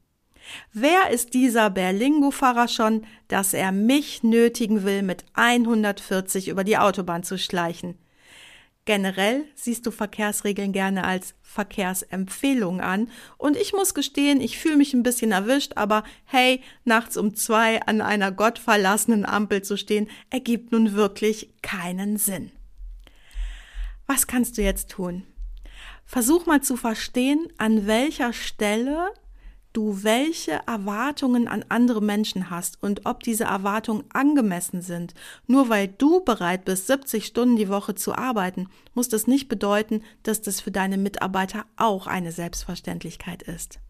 Wer 0.73 1.11
ist 1.11 1.35
dieser 1.35 1.71
Berlingo-Fahrer 1.71 2.69
schon, 2.69 3.07
dass 3.29 3.55
er 3.55 3.73
mich 3.73 4.23
nötigen 4.23 4.85
will, 4.85 5.03
mit 5.03 5.25
140 5.35 6.49
über 6.49 6.65
die 6.65 6.79
Autobahn 6.79 7.23
zu 7.23 7.39
schleichen? 7.39 7.99
Generell 8.87 9.47
siehst 9.55 9.87
du 9.87 9.91
Verkehrsregeln 9.91 10.73
gerne 10.73 11.05
als 11.05 11.35
Verkehrsempfehlung 11.41 12.81
an. 12.83 13.09
Und 13.39 13.57
ich 13.57 13.73
muss 13.73 13.95
gestehen, 13.95 14.43
ich 14.43 14.59
fühle 14.59 14.77
mich 14.77 14.93
ein 14.93 15.03
bisschen 15.03 15.33
erwischt, 15.33 15.73
aber 15.77 16.05
hey, 16.27 16.61
nachts 16.85 17.17
um 17.17 17.35
zwei 17.35 17.81
an 17.83 18.03
einer 18.03 18.31
gottverlassenen 18.31 19.25
Ampel 19.25 19.63
zu 19.63 19.79
stehen, 19.79 20.09
ergibt 20.29 20.73
nun 20.73 20.93
wirklich 20.93 21.55
keinen 21.63 22.19
Sinn. 22.19 22.53
Was 24.07 24.27
kannst 24.27 24.59
du 24.59 24.63
jetzt 24.63 24.91
tun? 24.91 25.25
Versuch 26.05 26.45
mal 26.45 26.61
zu 26.61 26.77
verstehen, 26.77 27.49
an 27.57 27.87
welcher 27.87 28.35
Stelle 28.35 29.13
du 29.75 30.03
welche 30.03 30.61
Erwartungen 30.67 31.47
an 31.47 31.65
andere 31.69 32.01
Menschen 32.01 32.49
hast 32.49 32.83
und 32.83 33.05
ob 33.05 33.23
diese 33.23 33.45
Erwartungen 33.45 34.05
angemessen 34.13 34.81
sind. 34.81 35.13
Nur 35.47 35.69
weil 35.69 35.89
du 35.89 36.25
bereit 36.25 36.65
bist, 36.65 36.87
70 36.87 37.27
Stunden 37.27 37.57
die 37.57 37.69
Woche 37.69 37.95
zu 37.95 38.15
arbeiten, 38.15 38.69
muss 38.95 39.11
das 39.11 39.27
nicht 39.27 39.49
bedeuten, 39.49 40.03
dass 40.23 40.41
das 40.41 40.63
für 40.63 40.71
deine 40.71 40.97
Mitarbeiter 40.97 41.67
auch 41.77 42.07
eine 42.07 42.33
Selbstverständlichkeit 42.33 43.43
ist. 43.43 43.81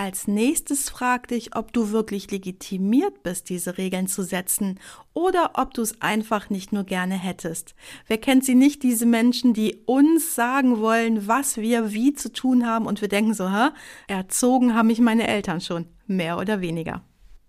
Als 0.00 0.26
nächstes 0.26 0.88
frag 0.88 1.28
dich, 1.28 1.54
ob 1.56 1.74
du 1.74 1.90
wirklich 1.90 2.30
legitimiert 2.30 3.22
bist, 3.22 3.50
diese 3.50 3.76
Regeln 3.76 4.06
zu 4.06 4.22
setzen 4.22 4.80
oder 5.12 5.50
ob 5.56 5.74
du 5.74 5.82
es 5.82 6.00
einfach 6.00 6.48
nicht 6.48 6.72
nur 6.72 6.84
gerne 6.84 7.16
hättest. 7.16 7.74
Wer 8.06 8.16
kennt 8.16 8.42
sie 8.42 8.54
nicht, 8.54 8.82
diese 8.82 9.04
Menschen, 9.04 9.52
die 9.52 9.76
uns 9.84 10.34
sagen 10.34 10.78
wollen, 10.78 11.28
was 11.28 11.58
wir 11.58 11.92
wie 11.92 12.14
zu 12.14 12.32
tun 12.32 12.64
haben 12.66 12.86
und 12.86 13.02
wir 13.02 13.08
denken 13.08 13.34
so, 13.34 13.50
hä? 13.50 13.72
Erzogen 14.08 14.74
haben 14.74 14.86
mich 14.86 15.00
meine 15.00 15.28
Eltern 15.28 15.60
schon, 15.60 15.84
mehr 16.06 16.38
oder 16.38 16.62
weniger. 16.62 17.04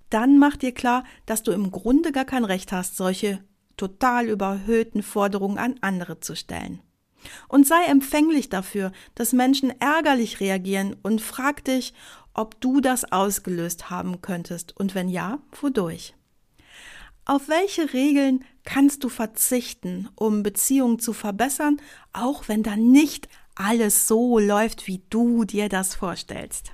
dann 0.10 0.38
mach 0.38 0.58
dir 0.58 0.74
klar, 0.74 1.05
dass 1.25 1.43
du 1.43 1.53
im 1.53 1.72
Grunde 1.72 2.12
gar 2.12 2.25
kein 2.25 2.43
Recht 2.43 2.74
hast, 2.74 2.98
solche 2.98 3.39
total 3.77 4.27
überhöhten 4.27 5.03
Forderungen 5.03 5.58
an 5.58 5.75
andere 5.79 6.20
zu 6.20 6.36
stellen. 6.36 6.81
Und 7.48 7.67
sei 7.67 7.84
empfänglich 7.86 8.50
dafür, 8.50 8.91
dass 9.15 9.34
Menschen 9.34 9.72
ärgerlich 9.79 10.39
reagieren 10.39 10.96
und 11.03 11.22
frag 11.22 11.63
dich, 11.63 11.93
ob 12.34 12.60
du 12.62 12.82
das 12.82 13.12
ausgelöst 13.12 13.90
haben 13.90 14.22
könntest 14.22 14.76
und 14.78 14.96
wenn 14.96 15.10
ja, 15.10 15.40
wodurch. 15.60 16.16
Auf 17.26 17.50
welche 17.50 17.94
Regeln 17.94 18.44
kannst 18.64 19.04
du 19.04 19.10
verzichten, 19.10 20.10
um 20.16 20.44
Beziehungen 20.44 21.00
zu 21.00 21.14
verbessern, 21.14 21.80
auch 22.14 22.48
wenn 22.48 22.64
da 22.64 22.76
nicht 22.76 23.30
alles 23.56 24.08
so 24.08 24.40
läuft, 24.40 24.88
wie 24.88 25.04
du 25.10 25.46
dir 25.46 25.70
das 25.70 25.96
vorstellst? 25.96 26.72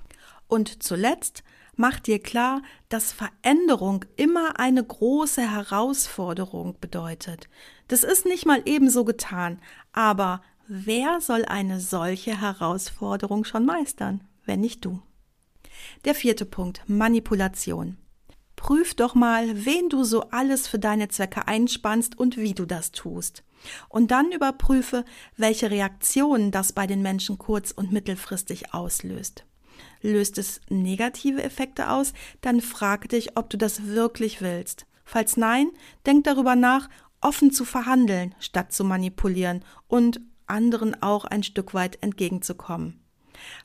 Und 0.47 0.81
zuletzt, 0.81 1.43
mach 1.75 1.99
dir 1.99 2.19
klar, 2.19 2.61
dass 2.87 3.11
Veränderung 3.11 4.05
immer 4.15 4.59
eine 4.59 4.83
große 4.83 5.41
Herausforderung 5.41 6.77
bedeutet. 6.79 7.49
Das 7.89 8.03
ist 8.03 8.25
nicht 8.25 8.45
mal 8.45 8.61
ebenso 8.65 9.03
getan, 9.03 9.59
aber 9.91 10.41
wer 10.67 11.19
soll 11.19 11.43
eine 11.45 11.81
solche 11.81 12.39
Herausforderung 12.39 13.43
schon 13.43 13.65
meistern, 13.65 14.23
wenn 14.45 14.61
nicht 14.61 14.85
du? 14.85 15.01
Der 16.05 16.15
vierte 16.15 16.45
Punkt, 16.45 16.81
Manipulation. 16.87 17.97
Prüf 18.55 18.95
doch 18.95 19.15
mal, 19.15 19.65
wen 19.65 19.89
du 19.89 20.03
so 20.03 20.29
alles 20.31 20.67
für 20.67 20.79
deine 20.79 21.07
Zwecke 21.09 21.47
einspannst 21.47 22.17
und 22.17 22.37
wie 22.37 22.53
du 22.53 22.65
das 22.65 22.91
tust. 22.91 23.43
Und 23.87 24.11
dann 24.11 24.31
überprüfe, 24.31 25.05
welche 25.37 25.71
Reaktionen 25.71 26.51
das 26.51 26.73
bei 26.73 26.87
den 26.87 27.01
Menschen 27.01 27.37
kurz- 27.37 27.71
und 27.71 27.91
mittelfristig 27.91 28.73
auslöst. 28.73 29.45
Löst 30.01 30.37
es 30.37 30.61
negative 30.69 31.43
Effekte 31.43 31.89
aus, 31.89 32.13
dann 32.41 32.61
frag 32.61 33.09
dich, 33.09 33.37
ob 33.37 33.49
du 33.49 33.57
das 33.57 33.85
wirklich 33.85 34.41
willst. 34.41 34.85
Falls 35.05 35.37
nein, 35.37 35.69
denk 36.05 36.23
darüber 36.25 36.55
nach, 36.55 36.89
offen 37.21 37.51
zu 37.51 37.65
verhandeln, 37.65 38.35
statt 38.39 38.71
zu 38.73 38.83
manipulieren 38.83 39.63
und 39.87 40.19
anderen 40.45 41.01
auch 41.01 41.25
ein 41.25 41.43
Stück 41.43 41.73
weit 41.73 42.01
entgegenzukommen. 42.01 42.99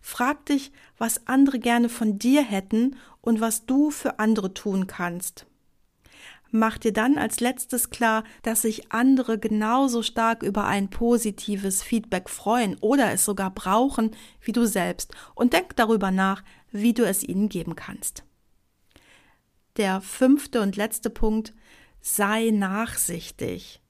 Frag 0.00 0.47
dich, 0.47 0.73
was 0.99 1.26
andere 1.26 1.59
gerne 1.59 1.88
von 1.88 2.19
dir 2.19 2.43
hätten 2.43 2.97
und 3.21 3.41
was 3.41 3.67
du 3.67 3.91
für 3.91 4.19
andere 4.19 4.55
tun 4.55 4.87
kannst. 4.87 5.47
Mach 6.55 6.76
dir 6.76 6.93
dann 6.93 7.17
als 7.17 7.41
letztes 7.41 7.88
klar, 7.88 8.25
dass 8.43 8.62
sich 8.62 8.93
andere 8.93 9.38
genauso 9.38 10.02
stark 10.02 10.43
über 10.43 10.67
ein 10.67 10.91
positives 10.91 11.83
Feedback 11.83 12.29
freuen 12.29 12.76
oder 12.81 13.11
es 13.11 13.25
sogar 13.25 13.50
brauchen 13.50 14.14
wie 14.43 14.52
du 14.52 14.67
selbst 14.67 15.14
und 15.35 15.55
denk 15.55 15.76
darüber 15.76 16.11
nach, 16.11 16.45
wie 16.71 16.93
du 16.93 17.07
es 17.07 17.23
ihnen 17.23 17.49
geben 17.49 17.75
kannst. 17.75 18.25
Der 19.79 20.02
fünfte 20.02 20.61
und 20.61 20.76
letzte 20.76 21.09
Punkt, 21.09 21.55
sei 22.02 22.50
nachsichtig. 22.50 23.82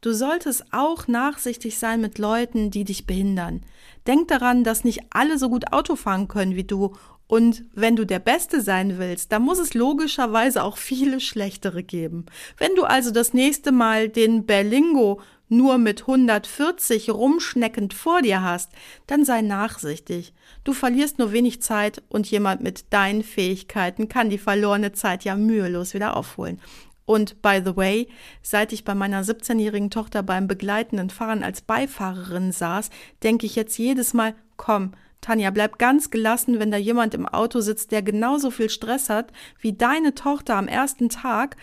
Du 0.00 0.14
solltest 0.14 0.64
auch 0.72 1.08
nachsichtig 1.08 1.78
sein 1.78 2.00
mit 2.00 2.18
Leuten, 2.18 2.70
die 2.70 2.84
dich 2.84 3.06
behindern. 3.06 3.62
Denk 4.06 4.28
daran, 4.28 4.64
dass 4.64 4.82
nicht 4.82 5.00
alle 5.10 5.36
so 5.38 5.50
gut 5.50 5.72
Auto 5.72 5.94
fahren 5.94 6.26
können 6.26 6.56
wie 6.56 6.64
du. 6.64 6.96
Und 7.26 7.64
wenn 7.74 7.96
du 7.96 8.06
der 8.06 8.18
Beste 8.18 8.62
sein 8.62 8.98
willst, 8.98 9.30
dann 9.30 9.42
muss 9.42 9.58
es 9.58 9.74
logischerweise 9.74 10.64
auch 10.64 10.78
viele 10.78 11.20
schlechtere 11.20 11.82
geben. 11.82 12.24
Wenn 12.56 12.74
du 12.76 12.84
also 12.84 13.10
das 13.10 13.34
nächste 13.34 13.72
Mal 13.72 14.08
den 14.08 14.46
Berlingo 14.46 15.20
nur 15.50 15.78
mit 15.78 16.02
140 16.02 17.10
rumschneckend 17.10 17.92
vor 17.92 18.22
dir 18.22 18.42
hast, 18.42 18.72
dann 19.06 19.24
sei 19.24 19.42
nachsichtig. 19.42 20.32
Du 20.64 20.72
verlierst 20.72 21.18
nur 21.18 21.32
wenig 21.32 21.60
Zeit 21.60 22.02
und 22.08 22.30
jemand 22.30 22.62
mit 22.62 22.92
deinen 22.92 23.22
Fähigkeiten 23.22 24.08
kann 24.08 24.30
die 24.30 24.38
verlorene 24.38 24.92
Zeit 24.92 25.24
ja 25.24 25.36
mühelos 25.36 25.92
wieder 25.92 26.16
aufholen. 26.16 26.60
Und 27.10 27.42
by 27.42 27.60
the 27.64 27.76
way, 27.76 28.06
seit 28.40 28.72
ich 28.72 28.84
bei 28.84 28.94
meiner 28.94 29.24
17-jährigen 29.24 29.90
Tochter 29.90 30.22
beim 30.22 30.46
begleitenden 30.46 31.10
Fahren 31.10 31.42
als 31.42 31.60
Beifahrerin 31.60 32.52
saß, 32.52 32.88
denke 33.24 33.46
ich 33.46 33.56
jetzt 33.56 33.76
jedes 33.78 34.14
Mal, 34.14 34.32
komm, 34.56 34.92
Tanja, 35.20 35.50
bleib 35.50 35.80
ganz 35.80 36.10
gelassen, 36.10 36.60
wenn 36.60 36.70
da 36.70 36.76
jemand 36.76 37.14
im 37.14 37.26
Auto 37.26 37.62
sitzt, 37.62 37.90
der 37.90 38.02
genauso 38.02 38.52
viel 38.52 38.70
Stress 38.70 39.10
hat 39.10 39.32
wie 39.58 39.72
deine 39.72 40.14
Tochter 40.14 40.54
am 40.54 40.68
ersten 40.68 41.08
Tag. 41.08 41.56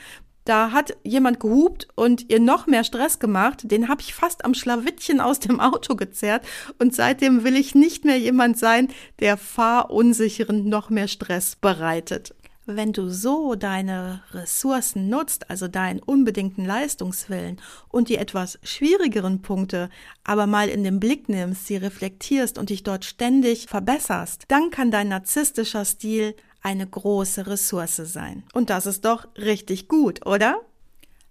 Da 0.43 0.71
hat 0.73 0.97
jemand 1.03 1.39
gehupt 1.39 1.87
und 1.95 2.29
ihr 2.29 2.41
noch 2.41 2.67
mehr 2.67 2.83
Stress 2.83 3.19
gemacht. 3.19 3.71
Den 3.71 3.87
habe 3.87 4.01
ich 4.01 4.13
fast 4.13 4.43
am 4.43 4.53
Schlawittchen 4.53 5.21
aus 5.21 5.39
dem 5.39 5.61
Auto 5.61 5.95
gezerrt. 5.95 6.45
Und 6.77 6.93
seitdem 6.93 7.45
will 7.45 7.55
ich 7.55 7.73
nicht 7.73 8.03
mehr 8.03 8.17
jemand 8.17 8.57
sein, 8.57 8.89
der 9.21 9.37
Fahrunsicheren 9.37 10.67
noch 10.67 10.89
mehr 10.89 11.07
Stress 11.07 11.55
bereitet. 11.55 12.35
Wenn 12.69 12.91
du 12.91 13.09
so 13.09 13.55
deine 13.55 14.21
Ressourcen 14.33 15.07
nutzt, 15.07 15.49
also 15.49 15.69
deinen 15.69 15.99
unbedingten 15.99 16.65
Leistungswillen 16.65 17.61
und 17.87 18.09
die 18.09 18.17
etwas 18.17 18.59
schwierigeren 18.61 19.41
Punkte 19.41 19.89
aber 20.25 20.47
mal 20.47 20.67
in 20.67 20.83
den 20.83 20.99
Blick 20.99 21.29
nimmst, 21.29 21.65
sie 21.65 21.77
reflektierst 21.77 22.57
und 22.57 22.69
dich 22.69 22.83
dort 22.83 23.05
ständig 23.05 23.67
verbesserst, 23.67 24.43
dann 24.49 24.69
kann 24.69 24.91
dein 24.91 25.07
narzisstischer 25.07 25.85
Stil 25.85 26.35
eine 26.61 26.85
große 26.85 27.47
Ressource 27.47 27.95
sein. 27.95 28.43
Und 28.53 28.69
das 28.69 28.85
ist 28.85 29.05
doch 29.05 29.29
richtig 29.37 29.87
gut, 29.87 30.25
oder? 30.25 30.59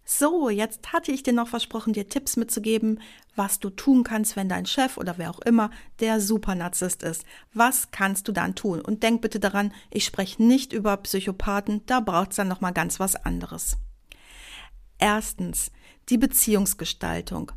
So, 0.08 0.50
jetzt 0.50 0.92
hatte 0.92 1.10
ich 1.10 1.24
dir 1.24 1.32
noch 1.32 1.48
versprochen, 1.48 1.92
dir 1.92 2.08
Tipps 2.08 2.36
mitzugeben, 2.36 3.00
was 3.34 3.58
du 3.58 3.70
tun 3.70 4.04
kannst, 4.04 4.36
wenn 4.36 4.48
dein 4.48 4.64
Chef 4.64 4.98
oder 4.98 5.18
wer 5.18 5.30
auch 5.30 5.40
immer 5.40 5.68
der 5.98 6.20
Supernarzisst 6.20 7.02
ist. 7.02 7.24
Was 7.52 7.90
kannst 7.90 8.28
du 8.28 8.32
dann 8.32 8.54
tun? 8.54 8.80
Und 8.80 9.02
denk 9.02 9.20
bitte 9.20 9.40
daran, 9.40 9.72
ich 9.90 10.04
spreche 10.04 10.40
nicht 10.40 10.72
über 10.72 10.96
Psychopathen, 10.98 11.82
da 11.86 11.98
braucht's 11.98 12.36
dann 12.36 12.46
nochmal 12.46 12.72
ganz 12.72 13.00
was 13.00 13.16
anderes. 13.16 13.78
Erstens, 14.98 15.72
die 16.08 16.18
Beziehungsgestaltung. 16.18 17.50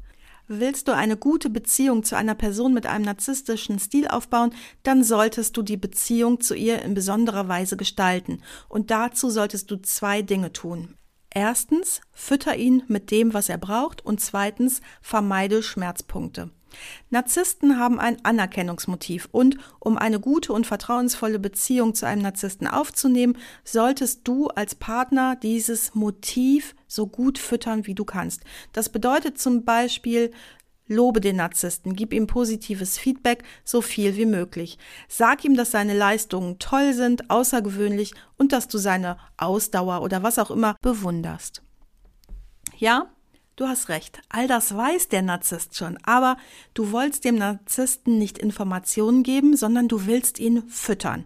Willst 0.47 0.87
du 0.87 0.95
eine 0.95 1.17
gute 1.17 1.51
Beziehung 1.51 2.03
zu 2.03 2.17
einer 2.17 2.33
Person 2.33 2.73
mit 2.73 2.87
einem 2.87 3.05
narzisstischen 3.05 3.77
Stil 3.77 4.07
aufbauen, 4.07 4.55
dann 4.81 5.03
solltest 5.03 5.55
du 5.55 5.61
die 5.61 5.77
Beziehung 5.77 6.41
zu 6.41 6.55
ihr 6.55 6.81
in 6.81 6.95
besonderer 6.95 7.47
Weise 7.47 7.77
gestalten. 7.77 8.41
Und 8.67 8.89
dazu 8.89 9.29
solltest 9.29 9.69
du 9.69 9.75
zwei 9.75 10.23
Dinge 10.23 10.51
tun. 10.51 10.95
Erstens, 11.31 12.01
fütter 12.11 12.55
ihn 12.55 12.83
mit 12.87 13.11
dem, 13.11 13.33
was 13.33 13.49
er 13.49 13.57
braucht 13.57 14.03
und 14.05 14.19
zweitens, 14.19 14.81
vermeide 15.01 15.61
Schmerzpunkte. 15.61 16.49
Narzissten 17.09 17.79
haben 17.79 17.99
ein 17.99 18.23
Anerkennungsmotiv 18.23 19.27
und 19.31 19.57
um 19.79 19.97
eine 19.97 20.19
gute 20.19 20.53
und 20.53 20.67
vertrauensvolle 20.67 21.39
Beziehung 21.39 21.95
zu 21.95 22.05
einem 22.05 22.21
Narzissten 22.21 22.67
aufzunehmen, 22.67 23.37
solltest 23.63 24.27
du 24.27 24.47
als 24.47 24.75
Partner 24.75 25.35
dieses 25.35 25.95
Motiv 25.95 26.75
so 26.87 27.07
gut 27.07 27.37
füttern, 27.37 27.87
wie 27.87 27.95
du 27.95 28.05
kannst. 28.05 28.43
Das 28.73 28.89
bedeutet 28.89 29.39
zum 29.39 29.65
Beispiel, 29.65 30.31
Lobe 30.89 31.21
den 31.21 31.37
Narzissten, 31.37 31.95
gib 31.95 32.13
ihm 32.13 32.25
positives 32.27 32.97
Feedback, 32.97 33.43
so 33.63 33.81
viel 33.81 34.17
wie 34.17 34.25
möglich. 34.25 34.77
Sag 35.07 35.45
ihm, 35.45 35.55
dass 35.55 35.71
seine 35.71 35.95
Leistungen 35.95 36.57
toll 36.57 36.93
sind, 36.93 37.29
außergewöhnlich 37.29 38.13
und 38.37 38.51
dass 38.51 38.67
du 38.67 38.79
seine 38.79 39.17
Ausdauer 39.37 40.01
oder 40.01 40.23
was 40.23 40.39
auch 40.39 40.49
immer 40.49 40.75
bewunderst. 40.81 41.61
Ja, 42.77 43.13
du 43.55 43.67
hast 43.67 43.89
recht, 43.89 44.19
all 44.29 44.47
das 44.47 44.75
weiß 44.75 45.09
der 45.09 45.21
Narzisst 45.21 45.77
schon, 45.77 45.97
aber 46.03 46.37
du 46.73 46.91
wolltest 46.91 47.23
dem 47.23 47.35
Narzissten 47.35 48.17
nicht 48.17 48.39
Informationen 48.39 49.21
geben, 49.21 49.55
sondern 49.55 49.87
du 49.87 50.07
willst 50.07 50.39
ihn 50.39 50.67
füttern. 50.67 51.25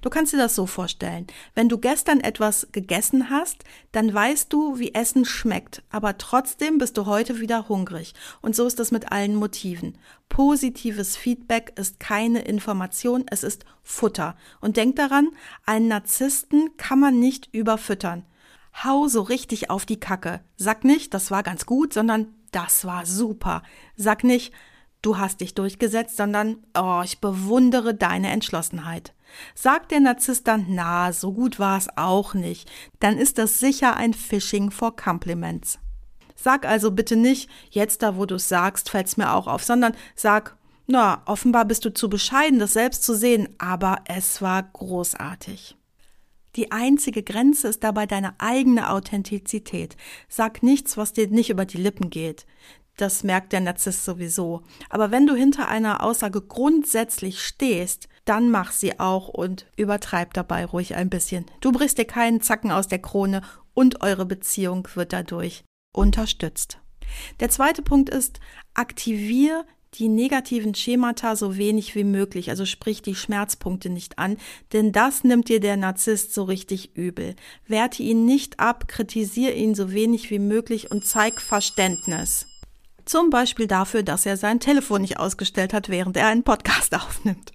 Du 0.00 0.10
kannst 0.10 0.32
dir 0.32 0.38
das 0.38 0.54
so 0.54 0.66
vorstellen. 0.66 1.26
Wenn 1.54 1.68
du 1.68 1.78
gestern 1.78 2.20
etwas 2.20 2.68
gegessen 2.72 3.30
hast, 3.30 3.64
dann 3.92 4.12
weißt 4.12 4.52
du, 4.52 4.78
wie 4.78 4.94
Essen 4.94 5.24
schmeckt, 5.24 5.82
aber 5.90 6.18
trotzdem 6.18 6.78
bist 6.78 6.96
du 6.96 7.06
heute 7.06 7.40
wieder 7.40 7.68
hungrig. 7.68 8.14
Und 8.40 8.54
so 8.54 8.66
ist 8.66 8.78
das 8.78 8.90
mit 8.90 9.12
allen 9.12 9.34
Motiven. 9.34 9.98
Positives 10.28 11.16
Feedback 11.16 11.72
ist 11.76 12.00
keine 12.00 12.42
Information, 12.42 13.24
es 13.30 13.42
ist 13.42 13.64
Futter. 13.82 14.36
Und 14.60 14.76
denk 14.76 14.96
daran, 14.96 15.28
einen 15.66 15.88
Narzissten 15.88 16.76
kann 16.76 17.00
man 17.00 17.18
nicht 17.18 17.48
überfüttern. 17.52 18.24
Hau 18.84 19.06
so 19.08 19.22
richtig 19.22 19.70
auf 19.70 19.84
die 19.84 20.00
Kacke. 20.00 20.40
Sag 20.56 20.84
nicht, 20.84 21.12
das 21.12 21.30
war 21.30 21.42
ganz 21.42 21.66
gut, 21.66 21.92
sondern 21.92 22.34
das 22.52 22.84
war 22.84 23.04
super. 23.06 23.62
Sag 23.96 24.24
nicht, 24.24 24.52
du 25.02 25.18
hast 25.18 25.40
dich 25.40 25.54
durchgesetzt, 25.54 26.16
sondern, 26.16 26.64
oh, 26.76 27.02
ich 27.04 27.20
bewundere 27.20 27.94
deine 27.94 28.30
Entschlossenheit. 28.30 29.12
Sagt 29.54 29.90
der 29.90 30.00
Narzisst 30.00 30.46
dann, 30.48 30.66
na, 30.68 31.12
so 31.12 31.32
gut 31.32 31.58
war 31.58 31.78
es 31.78 31.88
auch 31.96 32.34
nicht, 32.34 32.70
dann 33.00 33.18
ist 33.18 33.38
das 33.38 33.60
sicher 33.60 33.96
ein 33.96 34.14
Phishing 34.14 34.70
for 34.70 34.96
Compliments. 34.96 35.78
Sag 36.34 36.66
also 36.66 36.90
bitte 36.90 37.16
nicht, 37.16 37.48
jetzt 37.70 38.02
da, 38.02 38.16
wo 38.16 38.26
du 38.26 38.34
es 38.34 38.48
sagst, 38.48 38.90
fällt's 38.90 39.16
mir 39.16 39.32
auch 39.32 39.46
auf, 39.46 39.62
sondern 39.62 39.94
sag, 40.16 40.56
na, 40.86 41.22
offenbar 41.26 41.64
bist 41.64 41.84
du 41.84 41.94
zu 41.94 42.08
bescheiden, 42.08 42.58
das 42.58 42.72
selbst 42.72 43.04
zu 43.04 43.14
sehen, 43.14 43.48
aber 43.58 43.98
es 44.06 44.42
war 44.42 44.62
großartig. 44.62 45.76
Die 46.56 46.70
einzige 46.70 47.22
Grenze 47.22 47.68
ist 47.68 47.82
dabei 47.82 48.06
deine 48.06 48.34
eigene 48.38 48.90
Authentizität. 48.90 49.96
Sag 50.28 50.62
nichts, 50.62 50.96
was 50.96 51.14
dir 51.14 51.28
nicht 51.28 51.48
über 51.48 51.64
die 51.64 51.78
Lippen 51.78 52.10
geht. 52.10 52.44
Das 52.96 53.24
merkt 53.24 53.52
der 53.52 53.60
Narzisst 53.60 54.04
sowieso. 54.04 54.62
Aber 54.90 55.10
wenn 55.10 55.26
du 55.26 55.34
hinter 55.34 55.68
einer 55.68 56.02
Aussage 56.02 56.42
grundsätzlich 56.42 57.40
stehst, 57.40 58.08
dann 58.24 58.50
mach 58.50 58.72
sie 58.72 59.00
auch 59.00 59.28
und 59.28 59.66
übertreib 59.76 60.34
dabei 60.34 60.64
ruhig 60.64 60.94
ein 60.94 61.10
bisschen. 61.10 61.46
Du 61.60 61.72
brichst 61.72 61.98
dir 61.98 62.04
keinen 62.04 62.40
Zacken 62.40 62.70
aus 62.70 62.88
der 62.88 63.00
Krone 63.00 63.42
und 63.74 64.02
eure 64.02 64.26
Beziehung 64.26 64.86
wird 64.94 65.12
dadurch 65.12 65.64
unterstützt. 65.92 66.78
Der 67.40 67.48
zweite 67.48 67.82
Punkt 67.82 68.10
ist, 68.10 68.40
aktivier 68.74 69.64
die 69.94 70.08
negativen 70.08 70.74
Schemata 70.74 71.36
so 71.36 71.58
wenig 71.58 71.94
wie 71.94 72.04
möglich, 72.04 72.48
also 72.48 72.64
sprich 72.64 73.02
die 73.02 73.14
Schmerzpunkte 73.14 73.90
nicht 73.90 74.18
an, 74.18 74.38
denn 74.72 74.92
das 74.92 75.22
nimmt 75.22 75.48
dir 75.48 75.60
der 75.60 75.76
Narzisst 75.76 76.32
so 76.32 76.44
richtig 76.44 76.96
übel. 76.96 77.34
Werte 77.66 78.02
ihn 78.02 78.24
nicht 78.24 78.58
ab, 78.58 78.88
kritisiere 78.88 79.52
ihn 79.52 79.74
so 79.74 79.92
wenig 79.92 80.30
wie 80.30 80.38
möglich 80.38 80.90
und 80.90 81.04
zeig 81.04 81.40
Verständnis. 81.42 82.46
Zum 83.04 83.30
Beispiel 83.30 83.66
dafür, 83.66 84.02
dass 84.02 84.26
er 84.26 84.36
sein 84.36 84.60
Telefon 84.60 85.02
nicht 85.02 85.18
ausgestellt 85.18 85.72
hat, 85.72 85.88
während 85.88 86.16
er 86.16 86.28
einen 86.28 86.44
Podcast 86.44 86.94
aufnimmt. 86.96 87.52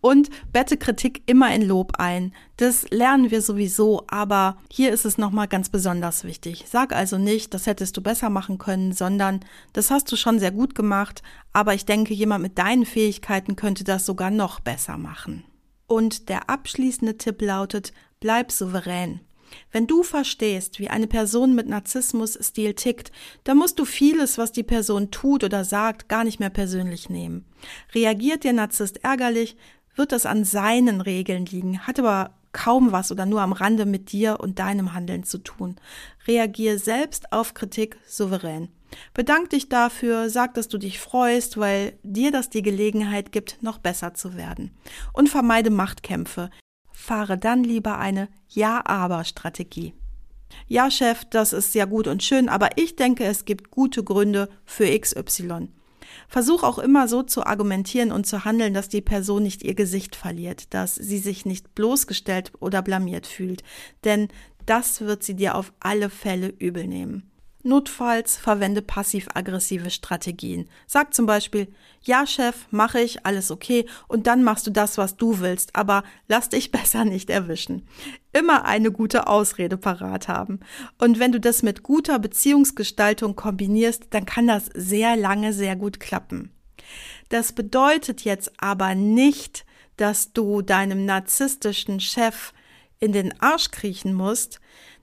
Und 0.00 0.30
bette 0.52 0.76
Kritik 0.76 1.22
immer 1.26 1.52
in 1.54 1.62
Lob 1.62 1.94
ein. 1.98 2.32
Das 2.56 2.88
lernen 2.90 3.30
wir 3.30 3.42
sowieso, 3.42 4.04
aber 4.08 4.56
hier 4.70 4.92
ist 4.92 5.04
es 5.04 5.18
nochmal 5.18 5.48
ganz 5.48 5.68
besonders 5.68 6.24
wichtig. 6.24 6.64
Sag 6.68 6.94
also 6.94 7.18
nicht, 7.18 7.52
das 7.52 7.66
hättest 7.66 7.96
du 7.96 8.00
besser 8.00 8.30
machen 8.30 8.58
können, 8.58 8.92
sondern 8.92 9.40
das 9.72 9.90
hast 9.90 10.10
du 10.12 10.16
schon 10.16 10.38
sehr 10.38 10.52
gut 10.52 10.74
gemacht, 10.74 11.22
aber 11.52 11.74
ich 11.74 11.84
denke, 11.84 12.14
jemand 12.14 12.42
mit 12.42 12.58
deinen 12.58 12.86
Fähigkeiten 12.86 13.56
könnte 13.56 13.84
das 13.84 14.06
sogar 14.06 14.30
noch 14.30 14.60
besser 14.60 14.96
machen. 14.96 15.44
Und 15.86 16.28
der 16.28 16.48
abschließende 16.48 17.18
Tipp 17.18 17.42
lautet, 17.42 17.92
bleib 18.20 18.52
souverän. 18.52 19.20
Wenn 19.72 19.86
du 19.86 20.02
verstehst, 20.02 20.78
wie 20.78 20.88
eine 20.88 21.06
Person 21.06 21.54
mit 21.54 21.68
Narzissmus-Stil 21.68 22.74
tickt, 22.74 23.12
dann 23.44 23.58
musst 23.58 23.78
du 23.78 23.84
vieles, 23.84 24.38
was 24.38 24.52
die 24.52 24.62
Person 24.62 25.10
tut 25.10 25.44
oder 25.44 25.64
sagt, 25.64 26.08
gar 26.08 26.24
nicht 26.24 26.40
mehr 26.40 26.50
persönlich 26.50 27.08
nehmen. 27.08 27.44
Reagiert 27.94 28.44
der 28.44 28.52
Narzisst 28.52 29.04
ärgerlich, 29.04 29.56
wird 29.96 30.12
das 30.12 30.26
an 30.26 30.44
seinen 30.44 31.00
Regeln 31.00 31.46
liegen, 31.46 31.86
hat 31.86 31.98
aber 31.98 32.34
kaum 32.52 32.92
was 32.92 33.12
oder 33.12 33.26
nur 33.26 33.42
am 33.42 33.52
Rande 33.52 33.86
mit 33.86 34.12
dir 34.12 34.40
und 34.40 34.58
deinem 34.58 34.92
Handeln 34.92 35.24
zu 35.24 35.38
tun. 35.38 35.76
Reagier 36.26 36.78
selbst 36.78 37.32
auf 37.32 37.54
Kritik 37.54 37.96
souverän. 38.06 38.68
Bedank 39.14 39.50
dich 39.50 39.68
dafür, 39.68 40.30
sag, 40.30 40.54
dass 40.54 40.66
du 40.66 40.78
dich 40.78 40.98
freust, 40.98 41.58
weil 41.58 41.98
dir 42.02 42.32
das 42.32 42.50
die 42.50 42.62
Gelegenheit 42.62 43.30
gibt, 43.30 43.62
noch 43.62 43.78
besser 43.78 44.14
zu 44.14 44.34
werden. 44.36 44.72
Und 45.12 45.28
vermeide 45.28 45.70
Machtkämpfe 45.70 46.50
fahre 47.00 47.38
dann 47.38 47.64
lieber 47.64 47.98
eine 47.98 48.28
Ja-Aber-Strategie. 48.48 49.94
Ja, 50.66 50.90
Chef, 50.90 51.24
das 51.24 51.52
ist 51.52 51.72
sehr 51.72 51.86
gut 51.86 52.06
und 52.06 52.22
schön, 52.22 52.48
aber 52.48 52.70
ich 52.76 52.96
denke, 52.96 53.24
es 53.24 53.44
gibt 53.44 53.70
gute 53.70 54.04
Gründe 54.04 54.48
für 54.64 54.86
XY. 54.98 55.68
Versuch 56.28 56.62
auch 56.62 56.78
immer 56.78 57.08
so 57.08 57.22
zu 57.22 57.44
argumentieren 57.44 58.12
und 58.12 58.26
zu 58.26 58.44
handeln, 58.44 58.74
dass 58.74 58.88
die 58.88 59.00
Person 59.00 59.42
nicht 59.42 59.62
ihr 59.62 59.74
Gesicht 59.74 60.16
verliert, 60.16 60.74
dass 60.74 60.94
sie 60.94 61.18
sich 61.18 61.46
nicht 61.46 61.74
bloßgestellt 61.74 62.52
oder 62.60 62.82
blamiert 62.82 63.26
fühlt, 63.26 63.62
denn 64.04 64.28
das 64.66 65.00
wird 65.00 65.22
sie 65.22 65.34
dir 65.34 65.54
auf 65.54 65.72
alle 65.80 66.10
Fälle 66.10 66.48
übel 66.48 66.86
nehmen. 66.86 67.30
Notfalls 67.62 68.36
verwende 68.36 68.80
passiv-aggressive 68.80 69.90
Strategien. 69.90 70.68
Sag 70.86 71.12
zum 71.12 71.26
Beispiel, 71.26 71.68
ja, 72.02 72.26
Chef, 72.26 72.66
mache 72.70 73.00
ich, 73.00 73.26
alles 73.26 73.50
okay, 73.50 73.86
und 74.08 74.26
dann 74.26 74.42
machst 74.42 74.66
du 74.66 74.70
das, 74.70 74.96
was 74.96 75.16
du 75.16 75.40
willst, 75.40 75.76
aber 75.76 76.02
lass 76.28 76.48
dich 76.48 76.70
besser 76.72 77.04
nicht 77.04 77.28
erwischen. 77.28 77.86
Immer 78.32 78.64
eine 78.64 78.90
gute 78.90 79.26
Ausrede 79.26 79.76
parat 79.76 80.28
haben. 80.28 80.60
Und 80.98 81.18
wenn 81.18 81.32
du 81.32 81.40
das 81.40 81.62
mit 81.62 81.82
guter 81.82 82.18
Beziehungsgestaltung 82.18 83.36
kombinierst, 83.36 84.06
dann 84.10 84.24
kann 84.24 84.46
das 84.46 84.70
sehr 84.74 85.16
lange 85.16 85.52
sehr 85.52 85.76
gut 85.76 86.00
klappen. 86.00 86.50
Das 87.28 87.52
bedeutet 87.52 88.22
jetzt 88.22 88.52
aber 88.58 88.94
nicht, 88.94 89.64
dass 89.96 90.32
du 90.32 90.62
deinem 90.62 91.04
narzisstischen 91.04 92.00
Chef 92.00 92.52
in 93.00 93.12
den 93.12 93.38
Arsch 93.40 93.70
kriechen 93.70 94.14
musst. 94.14 94.60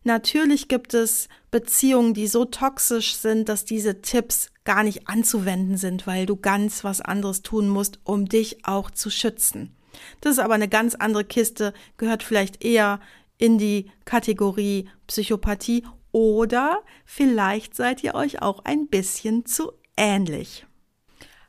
Natürlich 0.08 0.70
gibt 0.70 0.93
es 0.93 1.28
Beziehungen, 1.52 2.13
die 2.13 2.28
so 2.28 2.46
toxisch 2.46 3.15
sind, 3.15 3.50
dass 3.50 3.65
diese 3.65 4.02
Tipps 4.02 4.52
gar 4.63 4.84
nicht 4.84 5.10
anzuwenden 5.10 5.76
sind, 5.76 6.08
weil 6.08 6.26
du 6.26 6.38
ganz 6.38 6.86
was 6.86 7.02
anderes 7.02 7.41
tun 7.41 7.67
musst, 7.67 8.00
um 8.06 8.26
dich 8.26 8.65
auch 8.65 8.89
zu 8.89 9.10
schützen. 9.10 9.76
Das 10.22 10.32
ist 10.32 10.39
aber 10.39 10.54
eine 10.54 10.70
ganz 10.70 10.96
andere 10.96 11.26
Kiste, 11.26 11.74
gehört 11.98 12.24
vielleicht 12.24 12.63
eher 12.63 13.02
in 13.38 13.58
die 13.58 13.91
Kategorie 14.06 14.88
Psychopathie 15.08 15.84
oder 16.13 16.84
vielleicht 17.04 17.76
seid 17.76 18.02
ihr 18.02 18.15
euch 18.15 18.41
auch 18.41 18.63
ein 18.63 18.88
bisschen 18.88 19.46
zu 19.46 19.74
ähnlich. 19.98 20.65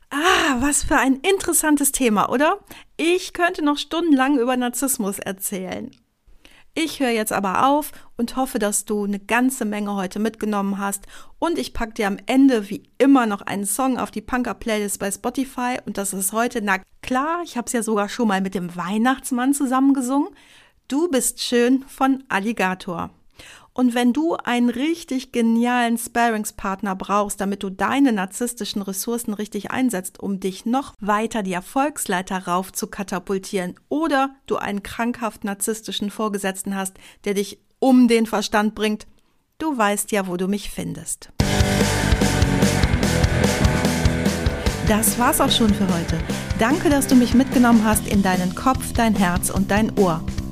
Ah, 0.09 0.57
was 0.59 0.83
für 0.83 0.97
ein 0.97 1.15
interessantes 1.21 1.93
Thema, 1.93 2.29
oder? 2.29 2.59
Ich 2.97 3.31
könnte 3.31 3.63
noch 3.63 3.77
stundenlang 3.77 4.37
über 4.37 4.57
Narzissmus 4.57 5.17
erzählen. 5.17 5.91
Ich 6.81 7.01
höre 7.01 7.09
jetzt 7.09 7.33
aber 7.33 7.67
auf 7.67 7.91
und 8.15 8.37
hoffe, 8.37 8.57
dass 8.57 8.85
du 8.85 9.03
eine 9.03 9.19
ganze 9.19 9.65
Menge 9.65 9.95
heute 9.95 10.17
mitgenommen 10.17 10.77
hast. 10.77 11.07
Und 11.37 11.59
ich 11.59 11.73
packe 11.73 11.91
dir 11.91 12.07
am 12.07 12.19
Ende 12.25 12.69
wie 12.69 12.83
immer 12.97 13.25
noch 13.25 13.41
einen 13.41 13.65
Song 13.65 13.97
auf 13.97 14.11
die 14.11 14.21
Punker-Playlist 14.21 14.97
bei 14.97 15.11
Spotify. 15.11 15.79
Und 15.85 15.97
das 15.97 16.13
ist 16.13 16.31
heute, 16.31 16.61
na 16.61 16.77
klar, 17.01 17.41
ich 17.43 17.57
habe 17.57 17.65
es 17.65 17.73
ja 17.73 17.83
sogar 17.83 18.07
schon 18.07 18.29
mal 18.29 18.39
mit 18.39 18.55
dem 18.55 18.77
Weihnachtsmann 18.77 19.53
zusammengesungen. 19.53 20.29
Du 20.87 21.09
bist 21.09 21.41
schön 21.41 21.83
von 21.83 22.23
Alligator. 22.29 23.09
Und 23.73 23.93
wenn 23.93 24.13
du 24.13 24.35
einen 24.35 24.69
richtig 24.69 25.31
genialen 25.31 25.97
Sparingspartner 25.97 26.95
brauchst, 26.95 27.39
damit 27.39 27.63
du 27.63 27.69
deine 27.69 28.11
narzisstischen 28.11 28.81
Ressourcen 28.81 29.33
richtig 29.33 29.71
einsetzt, 29.71 30.19
um 30.19 30.39
dich 30.39 30.65
noch 30.65 30.93
weiter 30.99 31.43
die 31.43 31.53
Erfolgsleiter 31.53 32.47
rauf 32.47 32.73
zu 32.73 32.87
katapultieren, 32.87 33.75
oder 33.87 34.35
du 34.47 34.57
einen 34.57 34.83
krankhaft 34.83 35.43
narzisstischen 35.43 36.09
Vorgesetzten 36.11 36.75
hast, 36.75 36.97
der 37.25 37.35
dich 37.35 37.59
um 37.79 38.07
den 38.07 38.25
Verstand 38.25 38.75
bringt, 38.75 39.07
du 39.57 39.77
weißt 39.77 40.11
ja, 40.11 40.27
wo 40.27 40.37
du 40.37 40.47
mich 40.47 40.69
findest. 40.69 41.31
Das 44.87 45.19
war's 45.19 45.39
auch 45.39 45.51
schon 45.51 45.71
für 45.71 45.87
heute. 45.87 46.17
Danke, 46.57 46.89
dass 46.89 47.05
du 47.05 47.15
mich 47.15 47.35
mitgenommen 47.35 47.83
hast 47.85 48.07
in 48.07 48.23
deinen 48.23 48.55
Kopf, 48.55 48.91
dein 48.93 49.15
Herz 49.15 49.51
und 49.51 49.69
dein 49.69 49.97
Ohr. 49.99 50.23